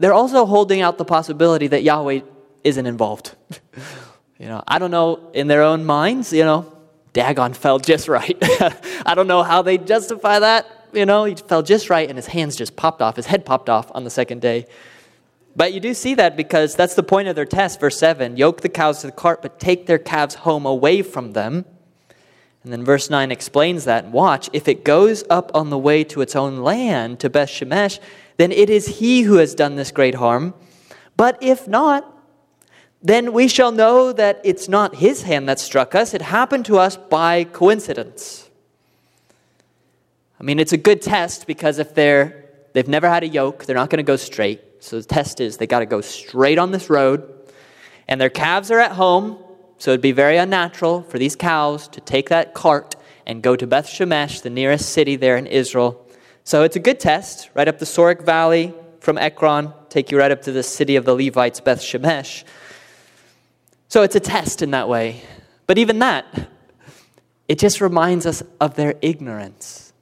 they're 0.00 0.14
also 0.14 0.46
holding 0.46 0.80
out 0.80 0.98
the 0.98 1.04
possibility 1.04 1.68
that 1.68 1.82
Yahweh 1.82 2.20
isn't 2.64 2.86
involved. 2.86 3.36
you 4.38 4.46
know, 4.46 4.64
I 4.66 4.78
don't 4.78 4.90
know 4.90 5.30
in 5.34 5.46
their 5.46 5.62
own 5.62 5.84
minds, 5.84 6.32
you 6.32 6.42
know, 6.42 6.72
Dagon 7.12 7.52
fell 7.52 7.78
just 7.78 8.08
right. 8.08 8.36
I 9.06 9.14
don't 9.14 9.26
know 9.26 9.42
how 9.42 9.62
they 9.62 9.76
justify 9.76 10.38
that. 10.38 10.88
You 10.92 11.04
know, 11.06 11.24
he 11.24 11.34
fell 11.34 11.62
just 11.62 11.90
right 11.90 12.08
and 12.08 12.16
his 12.16 12.26
hands 12.26 12.56
just 12.56 12.76
popped 12.76 13.02
off. 13.02 13.16
His 13.16 13.26
head 13.26 13.44
popped 13.44 13.68
off 13.68 13.90
on 13.94 14.04
the 14.04 14.10
second 14.10 14.40
day. 14.40 14.66
But 15.54 15.74
you 15.74 15.80
do 15.80 15.92
see 15.92 16.14
that 16.14 16.36
because 16.36 16.74
that's 16.74 16.94
the 16.94 17.02
point 17.02 17.28
of 17.28 17.36
their 17.36 17.44
test. 17.44 17.78
Verse 17.78 17.98
7 17.98 18.38
Yoke 18.38 18.62
the 18.62 18.68
cows 18.70 19.02
to 19.02 19.06
the 19.06 19.12
cart, 19.12 19.42
but 19.42 19.60
take 19.60 19.86
their 19.86 19.98
calves 19.98 20.34
home 20.34 20.64
away 20.64 21.02
from 21.02 21.32
them. 21.32 21.66
And 22.62 22.72
then 22.72 22.84
verse 22.84 23.08
9 23.08 23.30
explains 23.32 23.84
that. 23.84 24.08
Watch, 24.08 24.50
if 24.52 24.68
it 24.68 24.84
goes 24.84 25.24
up 25.30 25.50
on 25.54 25.70
the 25.70 25.78
way 25.78 26.04
to 26.04 26.20
its 26.20 26.36
own 26.36 26.58
land, 26.58 27.20
to 27.20 27.30
Beth 27.30 27.48
Shemesh, 27.48 27.98
then 28.36 28.52
it 28.52 28.68
is 28.68 28.98
he 28.98 29.22
who 29.22 29.36
has 29.36 29.54
done 29.54 29.76
this 29.76 29.90
great 29.90 30.16
harm. 30.16 30.54
But 31.16 31.38
if 31.42 31.66
not, 31.66 32.16
then 33.02 33.32
we 33.32 33.48
shall 33.48 33.72
know 33.72 34.12
that 34.12 34.40
it's 34.44 34.68
not 34.68 34.96
his 34.96 35.22
hand 35.22 35.48
that 35.48 35.58
struck 35.58 35.94
us. 35.94 36.12
It 36.12 36.20
happened 36.20 36.66
to 36.66 36.78
us 36.78 36.96
by 36.98 37.44
coincidence. 37.44 38.50
I 40.38 40.42
mean, 40.42 40.58
it's 40.58 40.72
a 40.72 40.78
good 40.78 41.00
test 41.00 41.46
because 41.46 41.78
if 41.78 41.94
they're, 41.94 42.44
they've 42.74 42.88
never 42.88 43.08
had 43.08 43.22
a 43.22 43.28
yoke, 43.28 43.64
they're 43.64 43.76
not 43.76 43.88
going 43.88 43.98
to 43.98 44.02
go 44.02 44.16
straight. 44.16 44.60
So 44.80 44.96
the 44.96 45.04
test 45.06 45.40
is 45.40 45.56
they 45.56 45.66
got 45.66 45.80
to 45.80 45.86
go 45.86 46.00
straight 46.00 46.58
on 46.58 46.72
this 46.72 46.88
road, 46.88 47.30
and 48.08 48.20
their 48.20 48.30
calves 48.30 48.70
are 48.70 48.78
at 48.78 48.92
home, 48.92 49.38
so 49.80 49.92
it'd 49.92 50.02
be 50.02 50.12
very 50.12 50.36
unnatural 50.36 51.02
for 51.04 51.18
these 51.18 51.34
cows 51.34 51.88
to 51.88 52.02
take 52.02 52.28
that 52.28 52.52
cart 52.52 52.96
and 53.24 53.42
go 53.42 53.56
to 53.56 53.66
Beth 53.66 53.86
Shemesh, 53.86 54.42
the 54.42 54.50
nearest 54.50 54.90
city 54.90 55.16
there 55.16 55.38
in 55.38 55.46
Israel. 55.46 56.06
So 56.44 56.64
it's 56.64 56.76
a 56.76 56.80
good 56.80 57.00
test, 57.00 57.48
right 57.54 57.66
up 57.66 57.78
the 57.78 57.86
Sorek 57.86 58.22
Valley 58.22 58.74
from 59.00 59.16
Ekron, 59.16 59.72
take 59.88 60.10
you 60.10 60.18
right 60.18 60.30
up 60.30 60.42
to 60.42 60.52
the 60.52 60.62
city 60.62 60.96
of 60.96 61.06
the 61.06 61.14
Levites, 61.14 61.60
Beth 61.60 61.80
Shemesh. 61.80 62.44
So 63.88 64.02
it's 64.02 64.14
a 64.14 64.20
test 64.20 64.60
in 64.60 64.72
that 64.72 64.86
way. 64.86 65.22
But 65.66 65.78
even 65.78 66.00
that, 66.00 66.26
it 67.48 67.58
just 67.58 67.80
reminds 67.80 68.26
us 68.26 68.42
of 68.60 68.74
their 68.74 68.96
ignorance. 69.00 69.94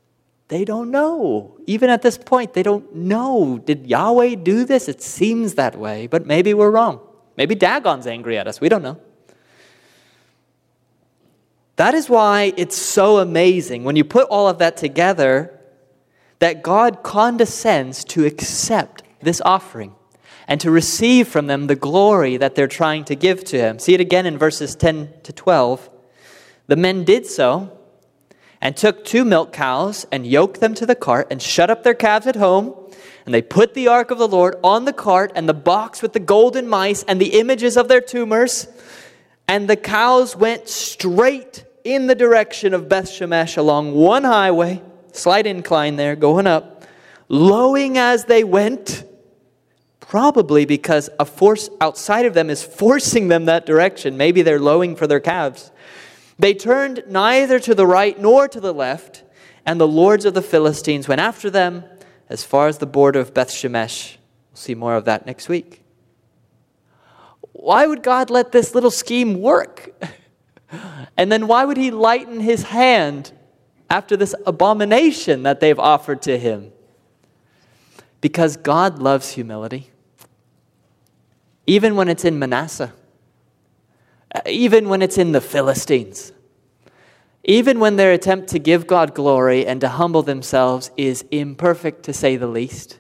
They 0.49 0.65
don't 0.65 0.91
know. 0.91 1.57
Even 1.69 1.89
at 1.89 2.03
this 2.03 2.19
point, 2.19 2.53
they 2.53 2.65
don't 2.65 2.97
know. 2.97 3.63
Did 3.65 3.87
Yahweh 3.87 4.35
do 4.35 4.65
this? 4.65 4.89
It 4.89 5.03
seems 5.03 5.55
that 5.55 5.79
way, 5.79 6.09
but 6.09 6.27
maybe 6.27 6.53
we're 6.53 6.73
wrong. 6.73 6.99
Maybe 7.37 7.55
Dagon's 7.55 8.09
angry 8.09 8.37
at 8.37 8.49
us. 8.49 8.61
We 8.61 8.69
don't 8.69 8.83
know. 8.83 9.01
That 11.79 11.95
is 11.95 12.11
why 12.11 12.53
it's 12.57 12.77
so 12.77 13.19
amazing 13.19 13.85
when 13.85 13.95
you 13.95 14.03
put 14.03 14.27
all 14.31 14.49
of 14.49 14.59
that 14.59 14.77
together 14.77 15.57
that 16.41 16.65
God 16.65 17.05
condescends 17.05 18.03
to 18.07 18.27
accept 18.27 19.05
this 19.21 19.41
offering 19.45 19.95
and 20.49 20.61
to 20.61 20.73
receive 20.73 21.29
from 21.29 21.47
them 21.47 21.69
the 21.69 21.77
glory 21.77 22.37
that 22.37 22.57
they're 22.57 22.67
trying 22.67 23.05
to 23.05 23.15
give 23.15 23.45
to 23.45 23.59
him. 23.59 23.79
See 23.79 23.95
it 23.95 24.01
again 24.01 24.27
in 24.27 24.39
verses 24.39 24.75
10 24.75 25.21
to 25.23 25.33
12. 25.33 25.89
The 26.67 26.75
men 26.75 27.05
did 27.05 27.27
so 27.27 27.79
and 28.61 28.77
took 28.77 29.05
two 29.05 29.25
milk 29.25 29.53
cows 29.53 30.05
and 30.11 30.27
yoked 30.27 30.59
them 30.59 30.75
to 30.75 30.85
the 30.85 30.97
cart 30.97 31.29
and 31.31 31.41
shut 31.41 31.71
up 31.71 31.85
their 31.85 31.95
calves 31.95 32.27
at 32.27 32.35
home. 32.35 32.75
And 33.25 33.33
they 33.33 33.43
put 33.43 33.75
the 33.75 33.87
ark 33.87 34.11
of 34.11 34.19
the 34.19 34.27
Lord 34.27 34.57
on 34.65 34.85
the 34.85 34.93
cart 34.93 35.31
and 35.37 35.49
the 35.49 35.55
box 35.55 36.03
with 36.03 36.13
the 36.13 36.19
golden 36.19 36.67
mice 36.67 37.05
and 37.05 37.21
the 37.21 37.39
images 37.39 37.77
of 37.77 37.87
their 37.87 38.01
tumors. 38.01 38.67
And 39.47 39.71
the 39.71 39.77
cows 39.77 40.35
went 40.35 40.69
straight 40.69 41.67
in 41.95 42.07
the 42.07 42.15
direction 42.15 42.75
of 42.75 42.89
Beth 42.89 43.07
Shemesh 43.07 43.57
along 43.57 43.95
one 43.95 44.25
highway, 44.25 44.83
slight 45.13 45.47
incline 45.47 45.97
there, 45.97 46.17
going 46.17 46.47
up, 46.47 46.85
lowing 47.29 47.99
as 47.99 48.25
they 48.25 48.45
went 48.45 49.05
Probably 50.09 50.65
because 50.65 51.11
a 51.21 51.27
force 51.27 51.69
outside 51.83 52.25
of 52.25 52.33
them 52.33 52.49
is 52.49 52.65
forcing 52.65 53.29
them 53.29 53.45
that 53.45 53.67
direction. 53.67 54.17
Maybe 54.17 54.41
they're 54.41 54.59
lowing 54.59 54.97
for 54.97 55.07
their 55.07 55.21
calves. 55.21 55.71
They 56.39 56.55
turned 56.55 57.05
neither 57.09 57.61
to 57.61 57.75
the 57.75 57.87
right 57.87 58.19
nor 58.19 58.49
to 58.49 58.59
the 58.59 58.73
left, 58.73 59.23
and 59.67 59.79
the 59.79 59.87
lords 59.87 60.25
of 60.25 60.33
the 60.33 60.41
Philistines 60.41 61.09
went 61.09 61.21
after 61.21 61.51
them 61.51 61.85
as 62.31 62.43
far 62.43 62.69
as 62.69 62.79
the 62.79 62.87
border 62.87 63.21
of 63.21 63.35
Beth 63.35 63.51
Shemesh. 63.51 64.17
We'll 64.51 64.57
see 64.57 64.75
more 64.75 64.95
of 64.95 65.05
that 65.05 65.27
next 65.27 65.51
week. 65.51 65.83
Why 67.53 67.87
would 67.87 68.03
God 68.03 68.31
let 68.31 68.51
this 68.51 68.75
little 68.75 68.91
scheme 68.91 69.43
work? 69.43 69.93
and 71.17 71.31
then 71.31 71.47
why 71.47 71.65
would 71.65 71.77
He 71.77 71.91
lighten 71.91 72.41
His 72.41 72.65
hand 72.65 73.33
after 73.89 74.17
this 74.17 74.35
abomination 74.47 75.43
that 75.45 75.61
they've 75.61 75.79
offered 75.79 76.23
to 76.23 76.39
Him? 76.39 76.73
Because 78.21 78.57
God 78.57 78.99
loves 78.99 79.33
humility 79.33 79.91
even 81.69 81.97
when 81.97 82.09
it's 82.09 82.25
in 82.25 82.39
Manasseh, 82.39 82.95
uh, 84.35 84.41
even 84.47 84.89
when 84.89 85.03
it's 85.03 85.19
in 85.19 85.33
the 85.33 85.41
Philistines, 85.41 86.33
even 87.45 87.79
when 87.79 87.97
their 87.97 88.11
attempt 88.11 88.49
to 88.49 88.59
give 88.59 88.87
God 88.87 89.15
glory 89.15 89.67
and 89.67 89.79
to 89.83 89.89
humble 89.89 90.23
themselves 90.23 90.91
is 90.97 91.27
imperfect 91.31 92.05
to 92.05 92.15
say 92.15 92.37
the 92.37 92.47
least. 92.47 92.99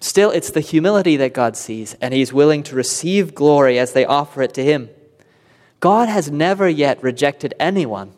Still, 0.00 0.32
it's 0.32 0.50
the 0.50 0.60
humility 0.60 1.16
that 1.18 1.32
God 1.32 1.56
sees, 1.56 1.94
and 2.00 2.12
He's 2.12 2.32
willing 2.32 2.64
to 2.64 2.74
receive 2.74 3.36
glory 3.36 3.78
as 3.78 3.92
they 3.92 4.04
offer 4.04 4.42
it 4.42 4.52
to 4.54 4.64
Him. 4.64 4.90
God 5.80 6.08
has 6.08 6.30
never 6.30 6.68
yet 6.68 7.02
rejected 7.02 7.54
anyone 7.58 8.12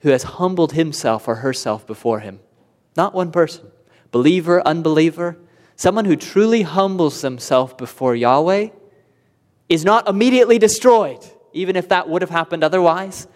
who 0.00 0.10
has 0.10 0.22
humbled 0.24 0.72
himself 0.72 1.26
or 1.26 1.36
herself 1.36 1.86
before 1.86 2.20
Him. 2.20 2.40
Not 2.96 3.14
one 3.14 3.32
person. 3.32 3.70
Believer, 4.10 4.60
unbeliever, 4.66 5.38
someone 5.74 6.04
who 6.04 6.16
truly 6.16 6.62
humbles 6.62 7.22
themselves 7.22 7.72
before 7.74 8.14
Yahweh 8.14 8.68
is 9.70 9.84
not 9.84 10.06
immediately 10.06 10.58
destroyed, 10.58 11.24
even 11.54 11.76
if 11.76 11.88
that 11.88 12.08
would 12.08 12.20
have 12.20 12.30
happened 12.30 12.62
otherwise. 12.62 13.26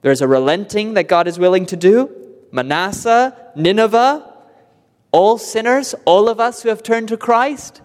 There's 0.00 0.20
a 0.20 0.26
relenting 0.26 0.94
that 0.94 1.06
God 1.06 1.28
is 1.28 1.38
willing 1.38 1.66
to 1.66 1.76
do. 1.76 2.10
Manasseh, 2.50 3.36
Nineveh, 3.54 4.28
all 5.12 5.38
sinners, 5.38 5.94
all 6.04 6.28
of 6.28 6.40
us 6.40 6.62
who 6.62 6.68
have 6.68 6.82
turned 6.82 7.08
to 7.08 7.16
Christ. 7.16 7.80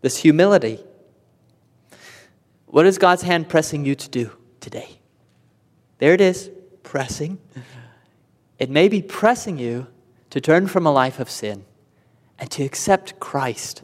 This 0.00 0.16
humility. 0.16 0.82
What 2.68 2.86
is 2.86 2.98
God's 2.98 3.22
hand 3.22 3.48
pressing 3.48 3.84
you 3.84 3.94
to 3.94 4.08
do 4.08 4.30
today? 4.60 5.00
There 5.98 6.12
it 6.12 6.20
is, 6.20 6.50
pressing. 6.82 7.38
It 8.58 8.70
may 8.70 8.88
be 8.88 9.02
pressing 9.02 9.58
you 9.58 9.86
to 10.30 10.40
turn 10.40 10.66
from 10.66 10.86
a 10.86 10.92
life 10.92 11.18
of 11.18 11.30
sin 11.30 11.64
and 12.38 12.50
to 12.50 12.64
accept 12.64 13.18
Christ 13.18 13.82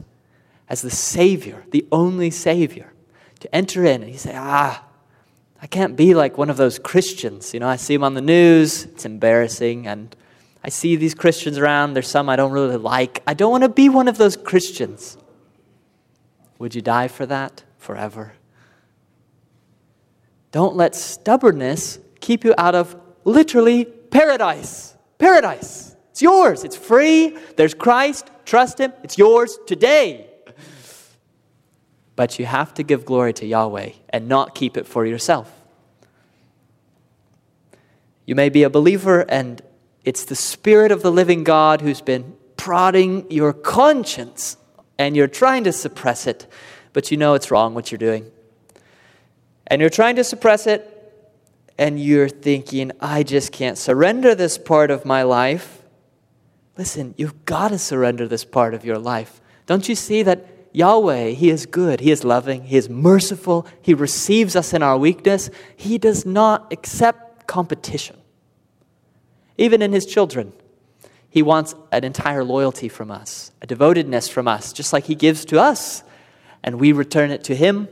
as 0.69 0.81
the 0.81 0.91
Savior, 0.91 1.65
the 1.71 1.85
only 1.91 2.29
Savior, 2.29 2.93
to 3.39 3.53
enter 3.55 3.85
in 3.85 4.03
and 4.03 4.11
you 4.11 4.17
say, 4.17 4.33
ah, 4.35 4.83
I 5.61 5.67
can't 5.67 5.95
be 5.95 6.13
like 6.13 6.37
one 6.37 6.49
of 6.49 6.57
those 6.57 6.77
Christians. 6.77 7.53
You 7.53 7.59
know, 7.59 7.67
I 7.67 7.75
see 7.75 7.95
them 7.95 8.03
on 8.03 8.13
the 8.13 8.21
news, 8.21 8.83
it's 8.85 9.05
embarrassing, 9.05 9.87
and 9.87 10.15
I 10.63 10.69
see 10.69 10.95
these 10.95 11.15
Christians 11.15 11.57
around, 11.57 11.93
there's 11.93 12.07
some 12.07 12.29
I 12.29 12.35
don't 12.35 12.51
really 12.51 12.77
like. 12.77 13.23
I 13.25 13.33
don't 13.33 13.51
want 13.51 13.63
to 13.63 13.69
be 13.69 13.89
one 13.89 14.07
of 14.07 14.17
those 14.17 14.35
Christians. 14.35 15.17
Would 16.59 16.75
you 16.75 16.81
die 16.81 17.07
for 17.07 17.25
that 17.25 17.63
forever? 17.77 18.33
Don't 20.55 20.77
let 20.77 20.95
stubbornness 20.95 21.99
keep 22.21 22.45
you 22.45 22.53
out 22.57 22.75
of 22.75 22.95
literally 23.25 23.83
paradise. 23.83 24.95
Paradise. 25.17 25.93
It's 26.11 26.21
yours. 26.21 26.63
It's 26.63 26.77
free. 26.77 27.37
There's 27.57 27.73
Christ. 27.73 28.31
Trust 28.45 28.79
Him. 28.79 28.93
It's 29.03 29.17
yours 29.17 29.59
today. 29.67 30.29
But 32.15 32.39
you 32.39 32.45
have 32.45 32.73
to 32.75 32.83
give 32.83 33.03
glory 33.03 33.33
to 33.33 33.45
Yahweh 33.45 33.89
and 34.07 34.29
not 34.29 34.55
keep 34.55 34.77
it 34.77 34.87
for 34.87 35.05
yourself. 35.05 35.51
You 38.25 38.35
may 38.35 38.47
be 38.47 38.63
a 38.63 38.69
believer, 38.69 39.25
and 39.27 39.61
it's 40.05 40.23
the 40.23 40.37
Spirit 40.37 40.93
of 40.93 41.01
the 41.01 41.11
living 41.11 41.43
God 41.43 41.81
who's 41.81 41.99
been 41.99 42.33
prodding 42.55 43.29
your 43.29 43.51
conscience, 43.51 44.55
and 44.97 45.17
you're 45.17 45.27
trying 45.27 45.65
to 45.65 45.73
suppress 45.73 46.25
it, 46.27 46.47
but 46.93 47.11
you 47.11 47.17
know 47.17 47.33
it's 47.33 47.51
wrong 47.51 47.73
what 47.73 47.91
you're 47.91 47.99
doing. 47.99 48.31
And 49.67 49.81
you're 49.81 49.89
trying 49.89 50.15
to 50.17 50.23
suppress 50.23 50.67
it, 50.67 50.91
and 51.77 51.99
you're 51.99 52.29
thinking, 52.29 52.91
I 52.99 53.23
just 53.23 53.51
can't 53.51 53.77
surrender 53.77 54.35
this 54.35 54.57
part 54.57 54.91
of 54.91 55.05
my 55.05 55.23
life 55.23 55.75
Listen, 56.77 57.13
you've 57.17 57.45
got 57.45 57.69
to 57.69 57.77
surrender 57.77 58.27
this 58.27 58.43
part 58.43 58.73
of 58.73 58.83
your 58.83 58.97
life. 58.97 59.39
Don't 59.65 59.87
you 59.87 59.95
see 59.95 60.23
that 60.23 60.45
Yahweh, 60.73 61.29
He 61.29 61.49
is 61.49 61.65
good, 61.65 62.01
He 62.01 62.11
is 62.11 62.23
loving, 62.23 62.65
He 62.65 62.75
is 62.75 62.89
merciful, 62.89 63.65
He 63.81 63.93
receives 63.93 64.55
us 64.55 64.73
in 64.73 64.83
our 64.83 64.97
weakness. 64.97 65.49
He 65.75 65.97
does 65.97 66.25
not 66.25 66.71
accept 66.73 67.47
competition. 67.47 68.17
Even 69.57 69.81
in 69.81 69.93
His 69.93 70.05
children, 70.05 70.51
He 71.29 71.41
wants 71.41 71.75
an 71.93 72.03
entire 72.03 72.43
loyalty 72.43 72.89
from 72.89 73.09
us, 73.09 73.51
a 73.61 73.67
devotedness 73.67 74.27
from 74.27 74.47
us, 74.47 74.73
just 74.73 74.91
like 74.91 75.05
He 75.05 75.15
gives 75.15 75.45
to 75.45 75.61
us, 75.61 76.03
and 76.61 76.77
we 76.77 76.91
return 76.91 77.31
it 77.31 77.45
to 77.45 77.55
Him. 77.55 77.87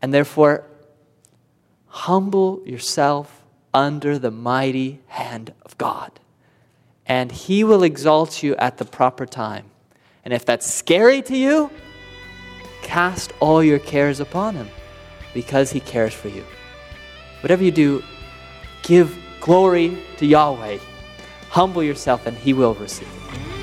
And 0.00 0.14
therefore, 0.14 0.64
humble 1.92 2.62
yourself 2.64 3.42
under 3.74 4.18
the 4.18 4.30
mighty 4.30 4.98
hand 5.08 5.52
of 5.62 5.76
God, 5.76 6.10
and 7.06 7.30
He 7.30 7.64
will 7.64 7.82
exalt 7.82 8.42
you 8.42 8.56
at 8.56 8.78
the 8.78 8.84
proper 8.86 9.26
time. 9.26 9.66
And 10.24 10.32
if 10.32 10.46
that's 10.46 10.72
scary 10.72 11.20
to 11.22 11.36
you, 11.36 11.70
cast 12.80 13.32
all 13.40 13.62
your 13.62 13.78
cares 13.78 14.20
upon 14.20 14.54
Him 14.54 14.68
because 15.34 15.70
He 15.70 15.80
cares 15.80 16.14
for 16.14 16.28
you. 16.28 16.44
Whatever 17.42 17.62
you 17.62 17.70
do, 17.70 18.02
give 18.82 19.14
glory 19.40 19.98
to 20.16 20.24
Yahweh. 20.24 20.78
Humble 21.50 21.82
yourself, 21.82 22.26
and 22.26 22.36
He 22.38 22.54
will 22.54 22.74
receive 22.74 23.08
it. 23.08 23.61